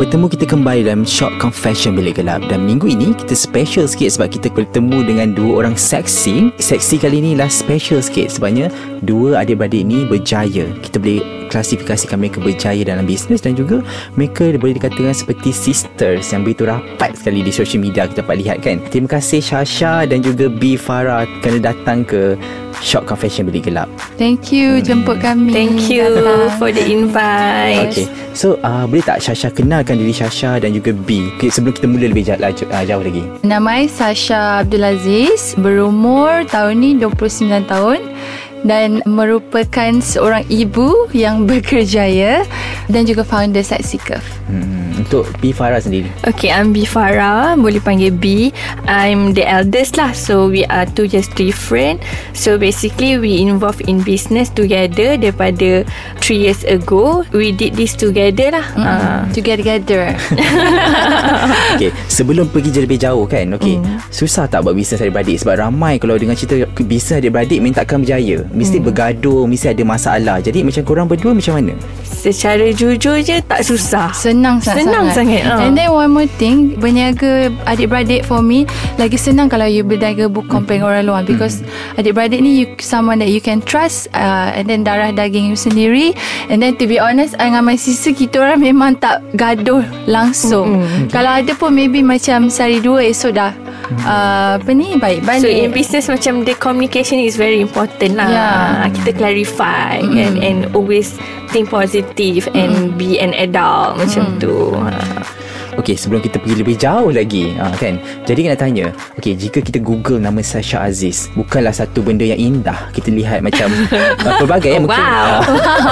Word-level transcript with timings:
Bertemu 0.00 0.32
kita 0.32 0.48
kembali 0.48 0.88
dalam 0.88 1.04
Short 1.04 1.36
Confession 1.36 1.92
Bilik 1.92 2.16
Gelap. 2.16 2.40
Dan 2.48 2.64
minggu 2.64 2.88
ini 2.88 3.12
kita 3.12 3.36
special 3.36 3.84
sikit 3.84 4.16
sebab 4.16 4.32
kita 4.32 4.48
bertemu 4.48 5.04
dengan 5.04 5.36
dua 5.36 5.60
orang 5.60 5.76
seksi. 5.76 6.56
Seksi 6.56 6.96
kali 6.96 7.20
ini 7.20 7.36
lah 7.36 7.52
special 7.52 8.00
sikit. 8.00 8.32
Sebabnya 8.32 8.72
Dua 9.00 9.40
adik-beradik 9.40 9.84
ni 9.84 10.04
berjaya. 10.04 10.68
Kita 10.80 11.00
boleh 11.00 11.40
klasifikasikan 11.50 12.22
mereka 12.22 12.38
berjaya 12.38 12.86
dalam 12.86 13.04
bisnes 13.04 13.42
Dan 13.42 13.58
juga 13.58 13.82
mereka 14.14 14.54
boleh 14.54 14.78
dikatakan 14.78 15.10
seperti 15.10 15.50
sisters 15.50 16.30
Yang 16.30 16.40
begitu 16.46 16.62
rapat 16.70 17.18
sekali 17.18 17.42
di 17.42 17.50
social 17.50 17.82
media 17.82 18.06
kita 18.06 18.22
dapat 18.22 18.38
lihat 18.38 18.56
kan? 18.62 18.78
Terima 18.88 19.10
kasih 19.10 19.42
Shasha 19.42 20.06
dan 20.06 20.22
juga 20.22 20.46
B. 20.46 20.78
Farah 20.78 21.26
Kerana 21.42 21.74
datang 21.74 22.06
ke 22.06 22.38
Short 22.80 23.04
Confession 23.04 23.44
Bilik 23.44 23.68
Gelap. 23.68 23.92
Thank 24.16 24.56
you. 24.56 24.80
Jemput 24.80 25.20
kami. 25.20 25.52
Thank 25.52 25.92
you 25.92 26.06
datang. 26.16 26.48
for 26.56 26.72
the 26.72 26.80
invite. 26.80 27.92
Okay. 27.92 28.06
So 28.32 28.56
uh, 28.64 28.88
boleh 28.88 29.04
tak 29.04 29.20
Shasha 29.20 29.52
kenalkan 29.52 30.00
diri 30.00 30.16
Shasha 30.16 30.56
dan 30.56 30.72
juga 30.72 30.96
B? 30.96 31.28
Okay, 31.36 31.52
Sebelum 31.52 31.76
kita 31.76 31.86
mula 31.90 32.08
lebih 32.08 32.24
jauh, 32.24 32.40
uh, 32.40 32.84
jauh 32.88 33.04
lagi. 33.04 33.20
Nama 33.44 33.84
saya 33.84 34.16
Sasha 34.16 34.42
Abdul 34.64 34.86
Aziz, 34.86 35.52
berumur 35.60 36.48
tahun 36.48 36.74
ni 36.80 36.90
29 36.96 37.68
tahun 37.68 38.00
dan 38.64 39.00
merupakan 39.08 40.00
seorang 40.00 40.44
ibu 40.48 41.08
yang 41.16 41.42
berkerjaya 41.48 42.44
dan 42.90 43.06
juga 43.06 43.22
founder 43.22 43.62
Sexy 43.62 43.96
Curve. 44.02 44.26
hmm, 44.50 45.06
Untuk 45.06 45.30
B 45.38 45.54
Farah 45.54 45.78
sendiri 45.78 46.10
Okay, 46.26 46.50
I'm 46.50 46.74
B 46.74 46.84
Farah. 46.84 47.54
Boleh 47.54 47.80
panggil 47.80 48.10
B. 48.12 48.50
I'm 48.84 49.32
the 49.32 49.46
eldest 49.46 49.96
lah. 49.96 50.12
So, 50.12 50.50
we 50.50 50.66
are 50.66 50.84
two 50.84 51.06
years 51.06 51.30
different. 51.38 52.02
So, 52.34 52.58
basically, 52.58 53.16
we 53.16 53.40
involved 53.40 53.86
in 53.86 54.02
business 54.02 54.50
together 54.50 55.16
daripada 55.16 55.86
three 56.18 56.50
years 56.50 56.66
ago. 56.66 57.22
We 57.30 57.54
did 57.54 57.78
this 57.78 57.94
together 57.94 58.52
lah. 58.54 58.66
Mm. 58.74 58.84
Uh, 58.84 59.20
Together. 59.30 60.14
Okay 61.76 61.90
Sebelum 62.10 62.50
pergi 62.50 62.70
je 62.74 62.80
lebih 62.84 62.98
jauh 63.00 63.24
kan 63.24 63.56
Okay 63.56 63.78
Susah 64.10 64.50
tak 64.50 64.66
buat 64.66 64.74
bisnes 64.76 65.00
adik-beradik 65.00 65.38
Sebab 65.40 65.54
ramai 65.60 65.96
kalau 65.96 66.18
dengan 66.18 66.34
cerita 66.36 66.66
Bisnes 66.82 67.20
adik-beradik 67.22 67.58
Minta 67.62 67.82
takkan 67.82 68.04
berjaya 68.04 68.44
Mesti 68.50 68.82
bergaduh 68.82 69.46
Mesti 69.46 69.70
ada 69.70 69.82
masalah. 69.86 70.36
Jadi 70.42 70.66
macam 70.66 70.82
korang 70.82 71.06
berdua 71.06 71.32
macam 71.32 71.56
mana? 71.56 71.72
Secara 72.04 72.68
jujur 72.76 73.22
je 73.24 73.40
tak 73.40 73.64
susah. 73.64 74.12
Senang 74.12 74.60
sangat 74.60 74.84
Senang 74.84 75.06
sangat, 75.14 75.42
ha. 75.46 75.64
And 75.64 75.72
then 75.72 75.88
one 75.88 76.12
more 76.12 76.30
thing 76.36 76.76
Berniaga 76.76 77.48
adik-beradik 77.64 78.28
for 78.28 78.44
me 78.44 78.68
Lagi 79.00 79.16
senang 79.16 79.48
kalau 79.48 79.64
you 79.64 79.86
berniaga 79.86 80.28
bukan 80.28 80.66
dengan 80.68 80.92
orang 80.92 81.04
luar. 81.06 81.22
Because 81.24 81.64
adik-beradik 81.96 82.44
ni 82.44 82.64
you, 82.64 82.66
Someone 82.82 83.22
that 83.24 83.32
you 83.32 83.40
can 83.40 83.64
trust 83.64 84.12
uh, 84.12 84.52
And 84.52 84.68
then 84.68 84.84
darah 84.84 85.14
daging 85.14 85.48
you 85.48 85.56
sendiri. 85.56 86.12
And 86.52 86.60
then 86.60 86.76
to 86.76 86.84
be 86.84 87.00
honest 87.00 87.38
I 87.40 87.48
dengan 87.48 87.64
my 87.64 87.78
sister 87.80 88.12
Kita 88.12 88.44
orang 88.44 88.60
memang 88.60 89.00
tak 89.00 89.24
gaduh 89.32 89.86
langsung. 90.04 90.84
Kalau 91.08 91.40
ada 91.40 91.52
pun 91.56 91.72
maybe 91.72 92.04
macam 92.04 92.52
Sehari 92.52 92.84
dua 92.84 93.06
esok 93.06 93.32
dah 93.32 93.52
uh, 94.02 94.58
Apa 94.58 94.70
ni 94.70 94.96
baik 94.96 95.26
balik 95.26 95.42
So 95.42 95.48
in 95.50 95.74
business 95.74 96.06
macam 96.06 96.46
the 96.46 96.54
communication 96.54 97.18
is 97.18 97.34
very 97.34 97.58
important 97.58 98.14
lah. 98.14 98.30
Yeah. 98.30 98.90
Kita 98.94 99.10
clarify 99.18 100.02
mm. 100.02 100.16
and 100.16 100.34
and 100.38 100.58
always 100.76 101.14
think 101.50 101.70
positive 101.70 102.46
and 102.54 102.94
be 102.94 103.18
an 103.18 103.34
adult 103.34 103.98
macam 103.98 104.38
tu. 104.38 104.74
Okay 105.80 105.96
sebelum 105.96 106.20
kita 106.20 106.36
pergi 106.36 106.60
lebih 106.60 106.76
jauh 106.76 107.08
lagi 107.08 107.56
ha, 107.56 107.72
kan 107.72 107.96
Jadi 108.28 108.52
nak 108.52 108.60
tanya 108.60 108.92
Okay 109.16 109.32
jika 109.32 109.64
kita 109.64 109.80
google 109.80 110.20
nama 110.20 110.44
Sasha 110.44 110.84
Aziz 110.84 111.32
Bukanlah 111.32 111.72
satu 111.72 112.04
benda 112.04 112.28
yang 112.28 112.36
indah 112.36 112.92
Kita 112.92 113.08
lihat 113.08 113.40
macam 113.40 113.72
uh, 114.28 114.36
Pelbagai 114.36 114.76
ya, 114.76 114.80
mungkin, 114.84 115.00
Wow. 115.00 115.40
uh, 115.40 115.40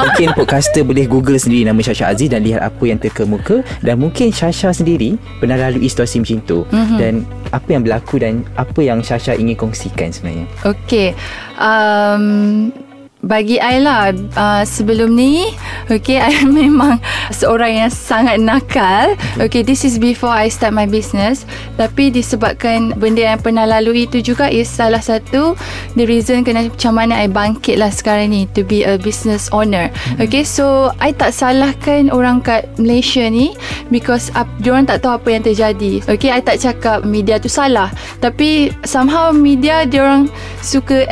mungkin 0.05 0.29
podcaster 0.37 0.85
boleh 0.85 1.09
google 1.09 1.41
sendiri 1.41 1.65
Nama 1.65 1.81
Sasha 1.81 2.13
Aziz 2.13 2.29
Dan 2.29 2.45
lihat 2.45 2.61
apa 2.61 2.85
yang 2.85 3.01
terkemuka 3.01 3.65
Dan 3.81 4.05
mungkin 4.05 4.29
Sasha 4.29 4.77
sendiri 4.77 5.17
Pernah 5.41 5.57
lalui 5.57 5.89
situasi 5.89 6.21
macam 6.21 6.39
tu 6.45 6.69
mm-hmm. 6.69 6.99
Dan 7.01 7.25
apa 7.49 7.69
yang 7.73 7.81
berlaku 7.81 8.21
Dan 8.21 8.45
apa 8.61 8.81
yang 8.85 9.01
Sasha 9.01 9.33
ingin 9.33 9.57
kongsikan 9.57 10.13
sebenarnya 10.13 10.45
Okay 10.69 11.17
um, 11.57 12.69
bagi 13.27 13.59
I 13.59 13.83
lah 13.83 14.15
uh, 14.39 14.63
sebelum 14.63 15.19
ni 15.19 15.51
okay 15.91 16.23
I 16.29 16.47
memang 16.47 17.03
seorang 17.35 17.87
yang 17.87 17.93
sangat 17.93 18.39
nakal. 18.39 19.19
Okay 19.43 19.67
this 19.67 19.83
is 19.83 19.99
before 19.99 20.31
I 20.31 20.47
start 20.53 20.75
my 20.75 20.87
business. 20.87 21.43
Tapi 21.75 22.15
disebabkan 22.15 22.95
benda 22.99 23.35
yang 23.35 23.41
pernah 23.43 23.67
lalui 23.67 24.07
itu 24.07 24.23
juga 24.23 24.47
is 24.47 24.71
salah 24.71 25.03
satu 25.03 25.59
the 25.99 26.07
reason 26.07 26.47
kena 26.47 26.71
macam 26.71 26.95
mana 26.95 27.19
I 27.19 27.27
bangkit 27.27 27.83
lah 27.83 27.91
sekarang 27.91 28.31
ni 28.31 28.47
to 28.55 28.63
be 28.63 28.87
a 28.87 28.95
business 29.01 29.51
owner. 29.51 29.91
Okay 30.23 30.47
so 30.47 30.95
I 31.03 31.11
tak 31.11 31.35
salahkan 31.35 32.15
orang 32.15 32.43
kat 32.43 32.71
Malaysia 32.79 33.27
ni 33.27 33.59
because 33.91 34.31
up, 34.39 34.47
diorang 34.63 34.87
tak 34.87 35.03
tahu 35.03 35.19
apa 35.19 35.29
yang 35.35 35.43
terjadi. 35.43 36.07
Okay 36.07 36.31
I 36.31 36.39
tak 36.39 36.63
cakap 36.63 37.03
media 37.03 37.43
tu 37.43 37.51
salah. 37.51 37.91
Tapi 38.23 38.71
somehow 38.87 39.35
media 39.35 39.83
diorang 39.83 40.31
suka 40.63 41.03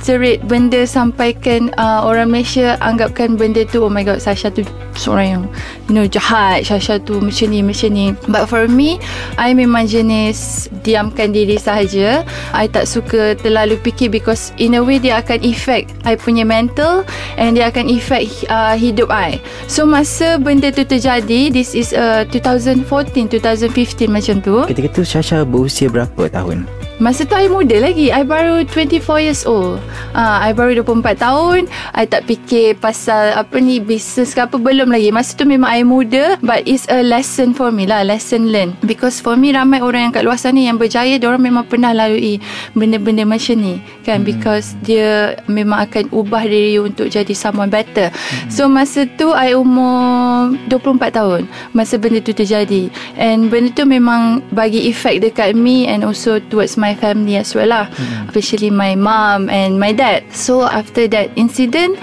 exaggerate 0.00 0.40
benda 0.48 0.88
sampaikan 0.88 1.68
uh, 1.76 2.08
orang 2.08 2.32
Malaysia 2.32 2.80
anggapkan 2.80 3.36
benda 3.36 3.68
tu 3.68 3.84
oh 3.84 3.92
my 3.92 4.00
god 4.00 4.16
Sasha 4.16 4.48
tu 4.48 4.64
seorang 4.96 5.28
yang 5.28 5.44
you 5.86 5.92
know 5.92 6.08
jahat. 6.08 6.64
Sasha 6.64 6.96
tu 6.96 7.20
macam 7.20 7.52
ni 7.52 7.60
macam 7.60 7.92
ni. 7.92 8.16
But 8.32 8.48
for 8.48 8.64
me 8.64 8.96
I 9.36 9.52
memang 9.52 9.92
jenis 9.92 10.72
diamkan 10.80 11.36
diri 11.36 11.60
sahaja. 11.60 12.24
I 12.56 12.66
tak 12.72 12.88
suka 12.88 13.36
terlalu 13.36 13.76
fikir 13.84 14.08
because 14.08 14.56
in 14.56 14.72
a 14.72 14.82
way 14.82 14.96
dia 14.96 15.20
akan 15.20 15.44
effect 15.44 15.92
I 16.08 16.16
punya 16.16 16.48
mental 16.48 17.04
and 17.36 17.60
dia 17.60 17.68
akan 17.68 17.92
effect 17.92 18.48
uh, 18.48 18.72
hidup 18.72 19.12
I. 19.12 19.36
So 19.68 19.84
masa 19.84 20.40
benda 20.40 20.72
tu 20.72 20.82
terjadi 20.88 21.52
this 21.52 21.76
is 21.76 21.92
uh, 21.92 22.24
2014 22.32 22.88
2015 23.36 24.08
macam 24.08 24.40
tu. 24.40 24.64
Ketika 24.64 24.88
tu 24.96 25.02
Sasha 25.04 25.44
berusia 25.44 25.92
berapa 25.92 26.32
tahun? 26.32 26.89
Masa 27.00 27.24
tu 27.24 27.32
I 27.32 27.48
muda 27.48 27.80
lagi. 27.80 28.12
I 28.12 28.20
baru 28.28 28.60
24 28.68 29.24
years 29.24 29.48
old. 29.48 29.80
Uh, 30.12 30.36
I 30.36 30.52
baru 30.52 30.84
24 30.84 31.16
tahun. 31.16 31.64
I 31.96 32.04
tak 32.04 32.28
fikir 32.28 32.76
pasal 32.76 33.32
Apa 33.40 33.56
ni 33.56 33.80
Business 33.80 34.36
ke 34.36 34.44
apa 34.44 34.60
Belum 34.60 34.92
lagi. 34.92 35.08
Masa 35.08 35.32
tu 35.32 35.48
memang 35.48 35.72
I 35.72 35.80
muda 35.80 36.36
But 36.44 36.68
it's 36.68 36.84
a 36.92 37.00
lesson 37.00 37.56
for 37.56 37.72
me 37.72 37.88
lah 37.88 38.04
Lesson 38.04 38.52
learn 38.52 38.76
Because 38.84 39.16
for 39.16 39.32
me 39.40 39.56
Ramai 39.56 39.80
orang 39.80 40.08
yang 40.08 40.12
kat 40.12 40.28
luar 40.28 40.36
sana 40.36 40.60
Yang 40.60 40.76
berjaya 40.86 41.16
Diorang 41.16 41.40
memang 41.40 41.64
pernah 41.64 41.96
lalui 41.96 42.36
Benda-benda 42.76 43.24
macam 43.24 43.56
ni 43.56 43.80
Kan? 44.04 44.20
Hmm. 44.20 44.28
Because 44.28 44.76
dia 44.84 45.40
Memang 45.48 45.88
akan 45.88 46.12
ubah 46.12 46.44
diri 46.44 46.76
Untuk 46.76 47.08
jadi 47.08 47.32
someone 47.32 47.72
better. 47.72 48.12
Hmm. 48.12 48.52
So 48.52 48.68
masa 48.68 49.08
tu 49.16 49.32
I 49.32 49.56
umur 49.56 50.52
24 50.68 51.16
tahun 51.16 51.48
Masa 51.72 51.96
benda 51.96 52.20
tu 52.20 52.36
terjadi. 52.36 52.92
And 53.16 53.48
benda 53.48 53.72
tu 53.72 53.88
memang 53.88 54.44
Bagi 54.52 54.84
effect 54.92 55.24
dekat 55.24 55.56
me 55.56 55.88
And 55.88 56.04
also 56.04 56.42
towards 56.52 56.76
my 56.76 56.89
family 56.96 57.36
as 57.38 57.52
well 57.54 57.68
lah. 57.68 57.86
Hmm. 57.90 58.30
Especially 58.30 58.70
my 58.70 58.94
mom 58.94 59.50
And 59.50 59.78
my 59.78 59.92
dad. 59.92 60.26
So 60.32 60.66
after 60.66 61.06
that 61.10 61.34
incident 61.34 61.98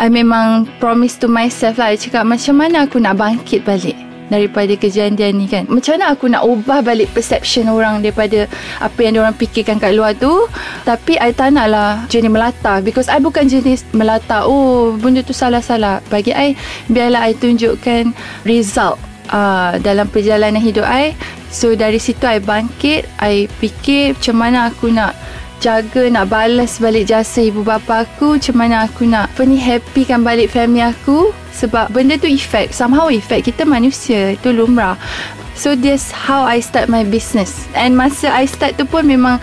I 0.00 0.08
memang 0.08 0.70
promise 0.80 1.20
to 1.20 1.28
myself 1.28 1.76
lah. 1.76 1.92
I 1.92 2.00
cakap 2.00 2.24
macam 2.24 2.56
mana 2.56 2.88
aku 2.88 2.96
nak 2.96 3.20
bangkit 3.20 3.68
balik 3.68 3.98
daripada 4.30 4.72
kejadian 4.78 5.36
ni 5.36 5.50
kan? 5.50 5.66
Macam 5.66 5.98
mana 5.98 6.14
aku 6.14 6.30
nak 6.30 6.46
ubah 6.46 6.80
balik 6.80 7.10
perception 7.12 7.68
orang 7.68 8.00
daripada 8.00 8.46
apa 8.78 8.96
yang 9.02 9.20
orang 9.20 9.36
fikirkan 9.36 9.76
kat 9.82 9.92
luar 9.92 10.16
tu? 10.16 10.46
Tapi 10.86 11.18
I 11.18 11.34
tak 11.34 11.52
nak 11.52 11.66
lah 11.68 11.90
jenis 12.08 12.30
melata. 12.30 12.80
Because 12.80 13.10
I 13.10 13.18
bukan 13.20 13.50
jenis 13.50 13.84
melata. 13.92 14.46
Oh 14.46 14.94
benda 14.96 15.20
tu 15.20 15.34
salah-salah. 15.34 16.00
Bagi 16.08 16.32
I 16.32 16.54
biarlah 16.88 17.26
I 17.26 17.36
tunjukkan 17.36 18.14
result 18.46 19.09
uh, 19.30 19.78
dalam 19.80 20.10
perjalanan 20.10 20.60
hidup 20.60 20.84
I. 20.84 21.14
So 21.50 21.74
dari 21.74 21.98
situ 21.98 22.22
I 22.26 22.38
bangkit 22.38 23.06
I 23.18 23.46
fikir 23.48 24.18
macam 24.18 24.36
mana 24.38 24.58
aku 24.70 24.90
nak 24.90 25.18
jaga 25.60 26.08
nak 26.08 26.32
balas 26.32 26.80
balik 26.80 27.10
jasa 27.10 27.44
ibu 27.44 27.60
bapa 27.60 28.06
aku 28.06 28.40
macam 28.40 28.56
mana 28.56 28.86
aku 28.88 29.04
nak 29.04 29.28
apa 29.34 29.42
ni 29.46 29.58
happykan 29.58 30.22
balik 30.22 30.50
family 30.52 30.84
aku. 30.84 31.30
Sebab 31.50 31.92
benda 31.92 32.16
tu 32.16 32.30
effect 32.30 32.72
somehow 32.72 33.10
effect 33.12 33.44
kita 33.50 33.66
manusia 33.66 34.32
itu 34.38 34.54
lumrah 34.54 34.96
so 35.60 35.76
that's 35.76 36.08
how 36.08 36.40
I 36.42 36.64
start 36.64 36.88
my 36.88 37.04
business 37.04 37.68
and 37.76 37.92
masa 37.92 38.32
I 38.32 38.48
start 38.48 38.80
tu 38.80 38.88
pun 38.88 39.04
memang 39.04 39.36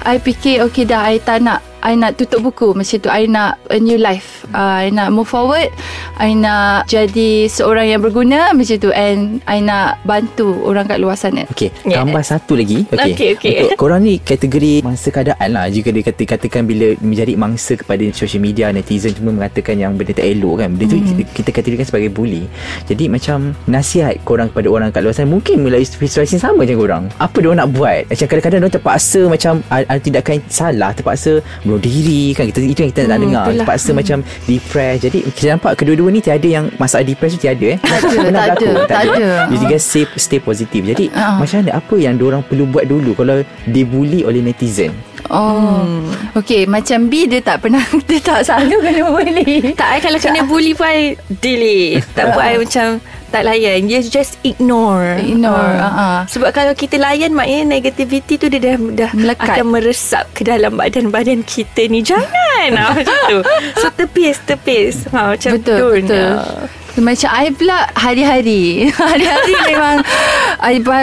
I 0.00 0.16
fikir 0.16 0.64
okay 0.64 0.88
dah 0.88 1.04
I 1.04 1.20
tak 1.20 1.44
nak 1.44 1.60
I 1.78 1.94
nak 1.94 2.18
tutup 2.18 2.42
buku 2.42 2.74
macam 2.74 2.96
tu 2.98 3.06
I 3.06 3.30
nak 3.30 3.62
a 3.70 3.78
new 3.78 3.94
life 3.94 4.42
uh, 4.50 4.82
I 4.82 4.90
nak 4.90 5.14
move 5.14 5.30
forward 5.30 5.70
I 6.18 6.34
nak 6.34 6.90
jadi 6.90 7.46
seorang 7.46 7.86
yang 7.86 8.02
berguna 8.02 8.50
macam 8.50 8.82
tu 8.82 8.90
and 8.90 9.38
I 9.46 9.62
nak 9.62 10.02
bantu 10.02 10.58
orang 10.66 10.90
kat 10.90 10.98
luar 10.98 11.14
sana 11.14 11.46
Okey, 11.46 11.70
Yeah. 11.86 12.02
tambah 12.02 12.18
satu 12.20 12.58
lagi. 12.58 12.82
Okey. 12.84 13.14
Okey, 13.14 13.28
okey. 13.38 13.54
Untuk 13.62 13.78
korang 13.78 14.02
ni 14.02 14.18
kategori 14.18 14.82
mangsa 14.82 15.14
keadaan 15.14 15.48
lah. 15.54 15.70
Jika 15.70 15.94
dia 15.94 16.02
kata, 16.02 16.22
katakan 16.26 16.66
bila 16.66 16.98
menjadi 16.98 17.38
mangsa 17.38 17.78
kepada 17.78 18.02
social 18.10 18.42
media, 18.42 18.74
netizen 18.74 19.14
cuma 19.14 19.30
mengatakan 19.30 19.78
yang 19.78 19.94
benda 19.94 20.18
tak 20.18 20.26
elok 20.26 20.58
kan. 20.58 20.74
Benda 20.74 20.90
tu 20.90 20.98
Hmm. 20.98 21.06
kita, 21.06 21.22
kita 21.30 21.50
kategorikan 21.54 21.86
sebagai 21.86 22.10
bully. 22.10 22.50
Jadi 22.84 23.06
macam 23.06 23.54
nasihat 23.64 24.18
korang 24.22 24.50
kepada 24.50 24.66
orang 24.66 24.90
kat 24.90 25.00
luar 25.00 25.14
sana 25.14 25.30
mungkin 25.30 25.57
melalui 25.58 25.84
situasi 25.84 26.36
yang 26.36 26.44
sama 26.44 26.62
macam 26.62 26.76
korang. 26.76 27.04
Apa 27.16 27.36
dia 27.36 27.50
nak 27.52 27.68
buat? 27.70 28.00
Macam 28.06 28.26
kadang-kadang 28.26 28.60
dia 28.60 28.70
terpaksa 28.70 29.20
macam 29.24 29.52
ada 29.68 29.84
ada 29.88 30.00
tindakan 30.00 30.36
salah, 30.46 30.90
terpaksa 30.90 31.32
bunuh 31.62 31.78
diri 31.78 32.32
kan. 32.32 32.46
Kita, 32.46 32.58
itu 32.60 32.80
yang 32.80 32.90
kita 32.90 33.02
nak 33.04 33.18
Hmm, 33.18 33.24
dengar. 33.24 33.44
itulah. 33.44 33.64
Terpaksa 33.64 33.90
macam 33.92 34.18
depress. 34.44 34.96
Jadi 35.00 35.18
kita 35.28 35.46
nampak 35.52 35.72
kedua-dua 35.76 36.08
ni 36.08 36.20
tiada 36.20 36.48
yang 36.48 36.70
masalah 36.76 37.02
depress 37.02 37.34
tu 37.34 37.40
tiada 37.40 37.66
eh. 37.66 37.78
Tak 37.88 37.98
ada, 37.98 38.18
tak 38.30 38.46
ada, 38.48 38.68
tak 38.86 39.00
ada. 39.06 39.26
Dia 39.48 39.58
juga 39.58 39.76
stay, 39.78 40.04
stay 40.14 40.38
positif. 40.38 40.80
Jadi 40.84 41.10
Ah. 41.12 41.36
macam 41.36 41.60
mana 41.60 41.72
apa 41.74 41.94
yang 41.96 42.14
orang 42.18 42.42
perlu 42.42 42.64
buat 42.64 42.84
dulu 42.84 43.12
kalau 43.12 43.40
dibuli 43.64 44.22
oleh 44.22 44.40
netizen? 44.40 44.92
Oh 45.28 45.84
Okay 46.32 46.64
Macam 46.64 47.10
B 47.10 47.26
dia 47.26 47.42
tak 47.42 47.60
pernah 47.60 47.82
Dia 48.08 48.22
tak 48.22 48.46
selalu 48.46 48.76
kena 48.80 49.02
bully 49.04 49.74
Tak 49.74 49.88
I 49.90 49.98
kalau 49.98 50.16
kena 50.16 50.40
bully 50.46 50.72
pun 50.72 50.86
I 50.86 51.18
delete 51.42 52.06
Tak 52.14 52.24
apa 52.32 52.40
I 52.40 52.54
macam 52.56 52.86
Tak 53.28 53.44
layan 53.44 53.84
Just 53.86 54.08
just 54.08 54.32
ignore 54.42 55.16
Ignore, 55.16 55.76
Ah. 55.76 55.92
ah. 55.92 56.18
Sebab 56.24 56.48
kalau 56.50 56.72
kita 56.72 56.96
layan 56.96 57.30
Maknanya 57.30 57.68
negativity 57.70 58.34
tu 58.34 58.48
Dia 58.48 58.58
dah, 58.58 58.76
dah 58.78 59.10
Melekat. 59.12 59.54
Akan 59.54 59.68
meresap 59.68 60.24
Ke 60.32 60.42
dalam 60.42 60.74
badan-badan 60.74 61.42
kita 61.42 61.84
ni 61.86 62.00
Jangan 62.00 62.68
ah, 62.72 62.92
Macam 62.96 63.16
tu 63.28 63.38
So 63.76 63.86
tepis 63.90 64.40
Tepis 64.42 65.04
ha, 65.10 65.32
Macam 65.32 65.50
Betul 65.54 66.00
Betul 66.00 66.28
ah. 66.34 66.64
Macam 66.98 67.30
I 67.30 67.52
pula 67.52 67.78
Hari-hari 67.94 68.64
Hari-hari 68.96 69.54
memang 69.66 69.96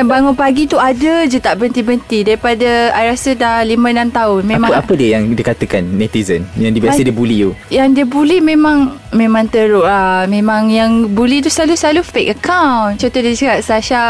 bangun 0.04 0.36
pagi 0.36 0.68
tu 0.68 0.76
Ada 0.76 1.24
je 1.26 1.40
tak 1.40 1.58
berhenti-berhenti 1.58 2.28
Daripada 2.28 2.92
I 2.92 3.08
rasa 3.08 3.32
dah 3.34 3.64
5-6 3.64 4.12
tahun 4.12 4.42
Memang 4.44 4.70
Apa 4.70 4.84
apa 4.84 4.94
dia 4.94 5.16
yang 5.16 5.32
dikatakan 5.32 5.82
netizen 5.82 6.44
yang 6.56 6.72
dia 6.72 6.84
biasa 6.84 7.00
I- 7.02 7.08
dia 7.08 7.16
bully 7.16 7.38
you? 7.38 7.52
yang 7.68 7.92
dia 7.92 8.04
bully 8.04 8.38
memang 8.38 9.00
memang 9.12 9.48
teruk 9.48 9.84
lah. 9.84 10.28
Memang 10.28 10.68
yang 10.68 11.08
bully 11.10 11.40
tu 11.40 11.48
selalu-selalu 11.48 12.04
fake 12.04 12.32
account. 12.36 13.00
Contoh 13.00 13.20
dia 13.20 13.34
cakap 13.34 13.60
Sasha 13.62 14.02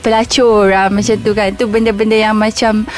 pelacur 0.00 0.68
lah 0.68 0.88
macam 0.88 1.16
tu 1.20 1.30
kan. 1.32 1.52
Tu 1.52 1.64
benda-benda 1.64 2.16
yang 2.16 2.34
macam 2.34 2.88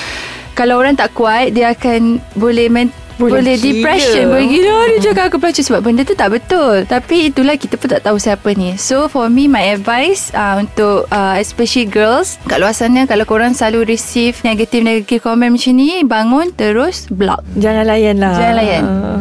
kalau 0.55 0.81
orang 0.81 0.95
tak 0.95 1.13
kuat 1.13 1.53
dia 1.53 1.75
akan 1.75 2.23
boleh 2.33 2.71
men- 2.71 2.95
Boleh 3.17 3.41
boleh, 3.41 3.57
gila. 3.57 3.65
depression 3.73 4.25
Boleh 4.29 4.49
gila 4.53 4.77
Dia 4.93 5.01
cakap 5.09 5.25
aku 5.33 5.37
pelacur 5.41 5.65
Sebab 5.65 5.81
benda 5.81 6.03
tu 6.05 6.13
tak 6.13 6.29
betul 6.37 6.85
Tapi 6.85 7.33
itulah 7.33 7.57
Kita 7.57 7.81
pun 7.81 7.89
tak 7.89 8.05
tahu 8.05 8.21
siapa 8.21 8.53
ni 8.53 8.77
So 8.77 9.09
for 9.09 9.33
me 9.33 9.49
My 9.49 9.73
advice 9.73 10.29
uh, 10.37 10.61
Untuk 10.61 11.09
uh, 11.09 11.37
Especially 11.41 11.89
girls 11.89 12.37
Kat 12.45 12.61
luar 12.61 12.77
sana 12.77 13.09
Kalau 13.09 13.25
korang 13.25 13.57
selalu 13.57 13.97
receive 13.97 14.37
Negative-negative 14.45 15.25
comment 15.25 15.49
macam 15.49 15.73
ni 15.73 16.05
Bangun 16.05 16.53
Terus 16.53 17.09
block 17.09 17.41
Jangan 17.57 17.89
layan 17.89 18.21
lah 18.21 18.37
Jangan 18.37 18.57
layan. 18.61 18.83
Ah. 18.85 19.21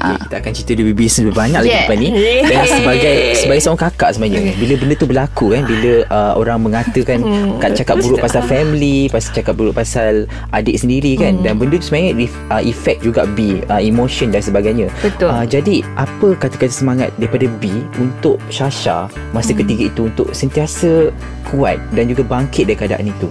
Okay, 0.00 0.16
kita 0.24 0.34
akan 0.40 0.52
cerita 0.54 0.72
lebih 0.80 0.94
bisnes 0.96 1.28
lebih 1.28 1.36
banyak 1.36 1.60
lagi 1.60 1.68
Yeah. 1.70 1.84
depan 1.84 1.98
ni. 2.00 2.08
Yeah. 2.20 2.40
Dan 2.46 2.64
sebagai 2.66 3.14
sebagai 3.36 3.62
seorang 3.62 3.82
kakak 3.90 4.10
sebenarnya 4.16 4.54
bila 4.56 4.74
benda 4.80 4.94
tu 4.96 5.06
berlaku 5.06 5.46
kan 5.52 5.62
bila 5.66 5.92
uh, 6.08 6.32
orang 6.40 6.58
mengatakan 6.62 7.18
kat 7.58 7.70
cakap 7.76 8.00
buruk 8.00 8.18
pasal 8.22 8.42
family, 8.46 9.10
pasal 9.10 9.30
cakap 9.36 9.54
buruk 9.58 9.74
pasal 9.76 10.24
adik 10.54 10.78
sendiri 10.78 11.18
kan 11.18 11.42
dan 11.44 11.58
benda 11.60 11.76
tu 11.76 11.90
sebenarnya 11.90 12.26
uh, 12.48 12.62
effect 12.62 13.04
juga 13.04 13.28
B, 13.32 13.62
uh, 13.70 13.80
emotion 13.80 14.34
dan 14.34 14.42
sebagainya. 14.42 14.90
Betul. 15.00 15.30
Uh, 15.30 15.46
jadi 15.46 15.82
apa 15.96 16.36
kata-kata 16.36 16.72
semangat 16.72 17.08
daripada 17.16 17.46
B 17.58 17.70
untuk 17.98 18.42
Shasha 18.52 19.06
masa 19.30 19.54
ketika 19.54 19.88
itu 19.90 20.10
untuk 20.10 20.30
sentiasa 20.34 21.14
kuat 21.50 21.78
dan 21.94 22.10
juga 22.10 22.26
bangkit 22.26 22.70
dari 22.70 22.78
keadaan 22.78 23.08
itu? 23.08 23.28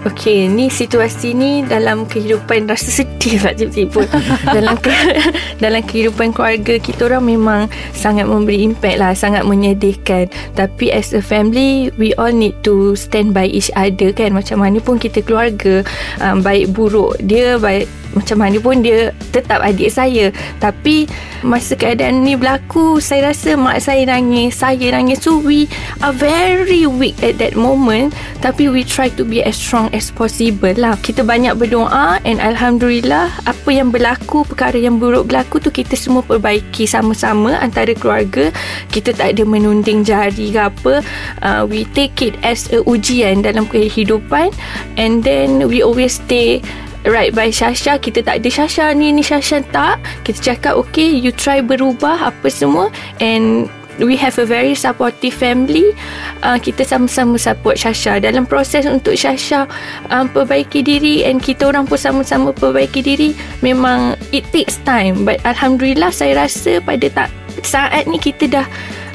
Okey, 0.00 0.48
ni 0.48 0.72
situasi 0.72 1.36
ni 1.36 1.60
dalam 1.60 2.08
kehidupan 2.08 2.64
rasa 2.64 2.88
sedih 2.88 3.36
lah 3.44 3.52
tiba-tiba. 3.52 4.08
dalam 4.56 4.80
ke, 4.80 4.88
dalam 5.64 5.84
kehidupan 5.84 6.32
keluarga 6.32 6.80
kita 6.80 7.04
orang 7.04 7.28
memang 7.28 7.60
sangat 7.92 8.24
memberi 8.24 8.64
impact 8.64 8.96
lah, 8.96 9.12
sangat 9.12 9.44
menyedihkan. 9.44 10.32
Tapi 10.56 10.88
as 10.88 11.12
a 11.12 11.20
family, 11.20 11.92
we 12.00 12.16
all 12.16 12.32
need 12.32 12.56
to 12.64 12.96
stand 12.96 13.36
by 13.36 13.44
each 13.44 13.68
other 13.76 14.08
kan. 14.16 14.32
Macam 14.32 14.64
mana 14.64 14.80
pun 14.80 14.96
kita 14.96 15.20
keluarga, 15.20 15.84
um, 16.24 16.40
baik 16.40 16.72
buruk 16.72 17.20
dia, 17.20 17.60
baik 17.60 17.84
macam 18.12 18.42
mana 18.42 18.56
pun 18.58 18.82
dia 18.82 19.14
tetap 19.30 19.62
adik 19.62 19.90
saya. 19.90 20.34
Tapi 20.58 21.06
masa 21.40 21.72
keadaan 21.78 22.26
ni 22.26 22.36
berlaku 22.36 23.00
saya 23.00 23.32
rasa 23.32 23.56
mak 23.56 23.80
saya 23.80 24.04
nangis 24.06 24.58
saya 24.58 24.92
nangis. 24.92 25.22
So 25.22 25.38
we 25.38 25.70
are 26.04 26.14
very 26.14 26.84
weak 26.86 27.18
at 27.22 27.38
that 27.38 27.54
moment. 27.54 28.12
Tapi 28.40 28.68
we 28.72 28.82
try 28.82 29.12
to 29.14 29.22
be 29.22 29.44
as 29.44 29.56
strong 29.56 29.92
as 29.94 30.10
possible 30.10 30.72
lah. 30.74 30.96
Kita 31.00 31.22
banyak 31.22 31.56
berdoa 31.56 32.18
and 32.26 32.40
Alhamdulillah 32.40 33.30
apa 33.46 33.68
yang 33.70 33.92
berlaku 33.92 34.42
perkara 34.48 34.76
yang 34.76 34.98
buruk 34.98 35.30
berlaku 35.30 35.62
tu 35.62 35.70
kita 35.70 35.94
semua 35.94 36.24
perbaiki 36.24 36.84
sama-sama 36.88 37.56
antara 37.60 37.94
keluarga. 37.94 38.50
Kita 38.90 39.14
tak 39.14 39.36
ada 39.38 39.42
menunding 39.46 40.02
jari 40.02 40.50
ke 40.50 40.60
apa. 40.60 40.94
Uh, 41.44 41.62
we 41.68 41.86
take 41.94 42.18
it 42.24 42.34
as 42.42 42.66
a 42.74 42.82
ujian 42.84 43.46
dalam 43.46 43.68
kehidupan. 43.68 44.50
And 44.98 45.22
then 45.22 45.64
we 45.70 45.80
always 45.80 46.18
stay 46.18 46.60
right 47.06 47.32
by 47.32 47.48
Shasha. 47.48 47.96
Kita 48.00 48.24
tak 48.24 48.44
ada 48.44 48.48
Shasha 48.50 48.92
ni. 48.92 49.14
Ni 49.14 49.24
Shasha 49.24 49.64
tak. 49.72 50.00
Kita 50.26 50.54
cakap 50.54 50.74
okay 50.76 51.08
you 51.08 51.32
try 51.32 51.64
berubah 51.64 52.32
apa 52.32 52.48
semua. 52.52 52.92
And 53.22 53.68
we 54.00 54.16
have 54.16 54.36
a 54.40 54.46
very 54.48 54.72
supportive 54.72 55.36
family. 55.36 55.92
Uh, 56.40 56.56
kita 56.56 56.84
sama-sama 56.84 57.36
support 57.36 57.76
Shasha. 57.76 58.20
Dalam 58.20 58.48
proses 58.48 58.88
untuk 58.88 59.16
Shasha 59.16 59.68
um, 60.08 60.28
perbaiki 60.28 60.80
diri 60.80 61.24
and 61.28 61.40
kita 61.40 61.68
orang 61.68 61.84
pun 61.84 62.00
sama-sama 62.00 62.52
perbaiki 62.56 63.04
diri 63.04 63.36
memang 63.60 64.16
it 64.32 64.44
takes 64.52 64.80
time. 64.88 65.28
But 65.28 65.44
Alhamdulillah 65.44 66.12
saya 66.12 66.48
rasa 66.48 66.80
pada 66.80 67.06
tak 67.12 67.28
saat 67.60 68.08
ni 68.08 68.16
kita 68.16 68.48
dah 68.48 68.66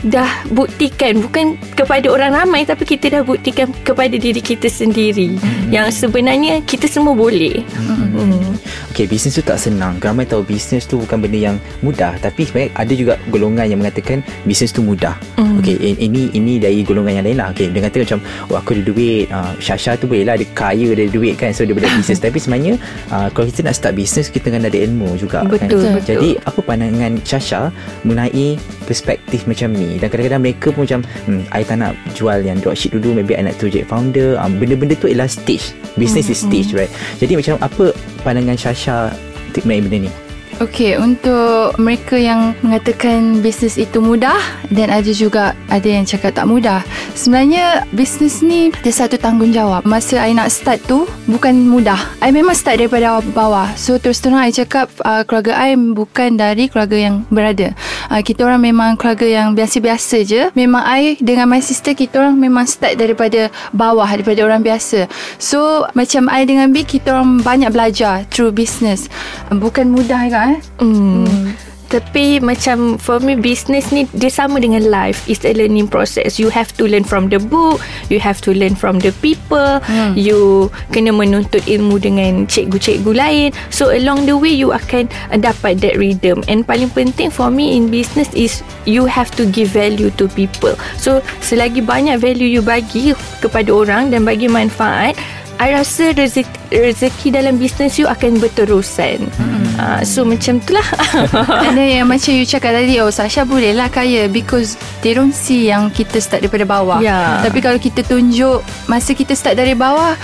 dah 0.05 0.29
buktikan 0.53 1.17
bukan 1.17 1.57
kepada 1.73 2.13
orang 2.13 2.31
ramai 2.37 2.61
tapi 2.61 2.85
kita 2.85 3.09
dah 3.09 3.23
buktikan 3.25 3.73
kepada 3.81 4.13
diri 4.13 4.37
kita 4.37 4.69
sendiri 4.69 5.33
mm-hmm. 5.33 5.73
yang 5.73 5.89
sebenarnya 5.89 6.61
kita 6.61 6.85
semua 6.85 7.17
boleh. 7.17 7.65
Mm-hmm. 7.65 8.53
Okay, 8.95 9.11
bisnes 9.11 9.35
tu 9.35 9.43
tak 9.43 9.59
senang. 9.59 9.99
Ramai 9.99 10.23
tahu 10.23 10.47
bisnes 10.47 10.87
tu 10.87 10.95
bukan 10.95 11.19
benda 11.19 11.35
yang 11.35 11.59
mudah. 11.83 12.15
Tapi 12.15 12.47
sebenarnya 12.47 12.71
ada 12.79 12.93
juga 12.95 13.13
golongan 13.27 13.67
yang 13.67 13.83
mengatakan 13.83 14.23
bisnes 14.47 14.71
tu 14.71 14.79
mudah. 14.79 15.19
Mm. 15.35 15.59
Okay, 15.59 15.75
ini 15.99 16.31
ini 16.31 16.63
dari 16.63 16.79
golongan 16.79 17.19
yang 17.19 17.25
lain 17.27 17.43
lah. 17.43 17.51
Okay, 17.51 17.67
dia 17.75 17.83
kata 17.83 18.07
macam, 18.07 18.23
oh 18.47 18.55
aku 18.55 18.71
ada 18.71 18.87
duit. 18.87 19.27
Uh, 19.27 19.51
Shasha 19.59 19.99
tu 19.99 20.07
boleh 20.07 20.23
lah, 20.23 20.39
dia 20.39 20.47
kaya, 20.55 20.95
dia 20.95 21.11
ada 21.11 21.11
duit 21.11 21.35
kan. 21.35 21.51
So, 21.51 21.67
dia 21.67 21.75
boleh 21.75 21.91
bisnes. 21.99 22.23
Tapi 22.23 22.39
sebenarnya, 22.39 22.79
uh, 23.11 23.27
kalau 23.35 23.51
kita 23.51 23.67
nak 23.67 23.75
start 23.75 23.99
bisnes, 23.99 24.31
kita 24.31 24.47
kena 24.47 24.71
ada 24.71 24.79
ilmu 24.79 25.19
juga. 25.19 25.43
Betul, 25.43 25.91
kan? 25.91 25.99
betul. 25.99 26.15
Jadi, 26.15 26.29
apa 26.47 26.59
pandangan 26.63 27.19
Shasha 27.27 27.75
mengenai 28.07 28.55
perspektif 28.87 29.43
macam 29.43 29.75
ni? 29.75 29.99
Dan 29.99 30.07
kadang-kadang 30.07 30.39
mereka 30.39 30.71
pun 30.71 30.87
macam, 30.87 31.03
hmm, 31.27 31.51
I 31.51 31.67
tak 31.67 31.83
nak 31.83 31.99
jual 32.15 32.39
yang 32.47 32.63
dropship 32.63 32.95
dulu. 32.95 33.11
Maybe 33.11 33.35
I 33.35 33.43
nak 33.43 33.59
jadi 33.59 33.83
founder. 33.83 34.39
Um, 34.39 34.55
benda-benda 34.55 34.95
tu 34.95 35.11
ialah 35.11 35.27
stage. 35.27 35.75
Business 35.99 36.31
is 36.31 36.39
stage, 36.39 36.71
right? 36.71 36.91
Jadi, 37.19 37.35
macam 37.35 37.59
apa 37.59 37.91
pandangan 38.25 38.57
Shasha 38.57 39.13
mengenai 39.53 39.85
benda 39.85 40.09
ni? 40.09 40.24
Okey, 40.55 40.95
untuk 40.95 41.75
mereka 41.75 42.15
yang 42.15 42.55
mengatakan 42.63 43.43
bisnes 43.43 43.75
itu 43.75 43.99
mudah 43.99 44.39
dan 44.71 44.87
ada 44.87 45.11
juga 45.11 45.51
ada 45.67 45.83
yang 45.83 46.07
cakap 46.07 46.31
tak 46.31 46.47
mudah. 46.47 46.79
Sebenarnya 47.11 47.83
bisnes 47.91 48.39
ni 48.39 48.71
ada 48.71 48.87
satu 48.87 49.19
tanggungjawab. 49.19 49.83
Masa 49.83 50.23
I 50.23 50.31
nak 50.31 50.47
start 50.47 50.79
tu 50.87 51.11
bukan 51.27 51.67
mudah. 51.67 51.99
I 52.23 52.31
memang 52.31 52.55
start 52.55 52.79
daripada 52.79 53.19
bawah. 53.35 53.67
So 53.75 53.99
terus 53.99 54.23
terang 54.23 54.39
I 54.39 54.55
cakap 54.55 54.87
uh, 55.03 55.27
keluarga 55.27 55.59
I 55.59 55.75
bukan 55.75 56.39
dari 56.39 56.71
keluarga 56.71 57.03
yang 57.03 57.27
berada. 57.27 57.75
Uh, 58.07 58.23
kita 58.23 58.47
orang 58.47 58.63
memang 58.63 58.95
keluarga 58.95 59.27
yang 59.27 59.59
biasa-biasa 59.59 60.23
je. 60.23 60.55
Memang 60.55 60.87
I 60.87 61.19
dengan 61.19 61.51
my 61.51 61.59
sister 61.59 61.91
kita 61.91 62.23
orang 62.23 62.39
memang 62.39 62.63
start 62.63 62.95
daripada 62.95 63.51
bawah 63.75 64.07
daripada 64.07 64.39
orang 64.47 64.63
biasa. 64.63 65.11
So 65.35 65.83
macam 65.99 66.31
I 66.31 66.47
dengan 66.47 66.71
B 66.71 66.87
kita 66.87 67.11
orang 67.11 67.43
banyak 67.43 67.75
belajar 67.75 68.23
through 68.31 68.55
business. 68.55 69.11
Uh, 69.51 69.59
bukan 69.59 69.91
mudah 69.91 70.23
kan? 70.31 70.44
Eh? 70.53 70.59
Hmm. 70.77 71.55
Tapi 71.85 72.41
macam 72.41 72.97
for 72.97 73.21
me 73.21 73.37
business 73.37 73.93
ni 73.93 74.09
dia 74.17 74.33
sama 74.33 74.57
dengan 74.57 74.89
life. 74.89 75.21
It's 75.29 75.45
a 75.45 75.53
learning 75.53 75.87
process. 75.87 76.41
You 76.41 76.49
have 76.49 76.73
to 76.81 76.89
learn 76.89 77.05
from 77.05 77.29
the 77.29 77.37
book, 77.37 77.77
you 78.09 78.17
have 78.17 78.41
to 78.43 78.51
learn 78.57 78.73
from 78.73 78.97
the 78.99 79.13
people, 79.21 79.79
hmm. 79.85 80.17
you 80.17 80.67
kena 80.89 81.13
menuntut 81.13 81.61
ilmu 81.69 82.01
dengan 82.01 82.49
cikgu-cikgu 82.49 83.11
lain. 83.13 83.49
So 83.69 83.93
along 83.93 84.25
the 84.25 84.33
way 84.33 84.51
you 84.51 84.73
akan 84.73 85.13
dapat 85.37 85.85
that 85.85 85.95
rhythm. 85.95 86.41
And 86.49 86.65
paling 86.65 86.89
penting 86.89 87.29
for 87.29 87.53
me 87.53 87.77
in 87.77 87.93
business 87.93 88.33
is 88.33 88.65
you 88.89 89.05
have 89.05 89.29
to 89.37 89.45
give 89.45 89.71
value 89.77 90.09
to 90.17 90.25
people. 90.33 90.73
So 90.97 91.21
selagi 91.45 91.85
banyak 91.85 92.17
value 92.17 92.49
you 92.49 92.65
bagi 92.65 93.13
kepada 93.45 93.69
orang 93.69 94.09
dan 94.09 94.25
bagi 94.25 94.49
manfaat, 94.49 95.13
I 95.55 95.71
rasa 95.71 96.11
rezeki, 96.11 96.51
rezeki 96.71 97.27
dalam 97.31 97.55
bisnes 97.55 97.95
you 97.95 98.11
akan 98.11 98.43
berterusan. 98.43 99.23
Hmm. 99.39 99.63
Uh, 99.75 100.01
so 100.03 100.27
macam 100.27 100.59
tu 100.59 100.75
lah. 100.75 100.87
And 101.67 101.79
then 101.79 102.03
yang 102.03 102.07
macam 102.11 102.35
you 102.35 102.43
cakap 102.43 102.75
tadi, 102.75 102.99
oh 102.99 103.11
Sasha 103.11 103.47
boleh 103.47 103.71
lah 103.71 103.87
kaya 103.87 104.27
because 104.27 104.75
they 104.99 105.15
don't 105.15 105.35
see 105.35 105.71
yang 105.71 105.91
kita 105.91 106.19
start 106.19 106.43
daripada 106.43 106.67
bawah. 106.67 106.99
Yeah. 106.99 107.43
Tapi 107.43 107.59
kalau 107.63 107.79
kita 107.79 108.03
tunjuk 108.03 108.63
masa 108.87 109.15
kita 109.15 109.31
start 109.31 109.55
dari 109.55 109.75
bawah, 109.75 110.15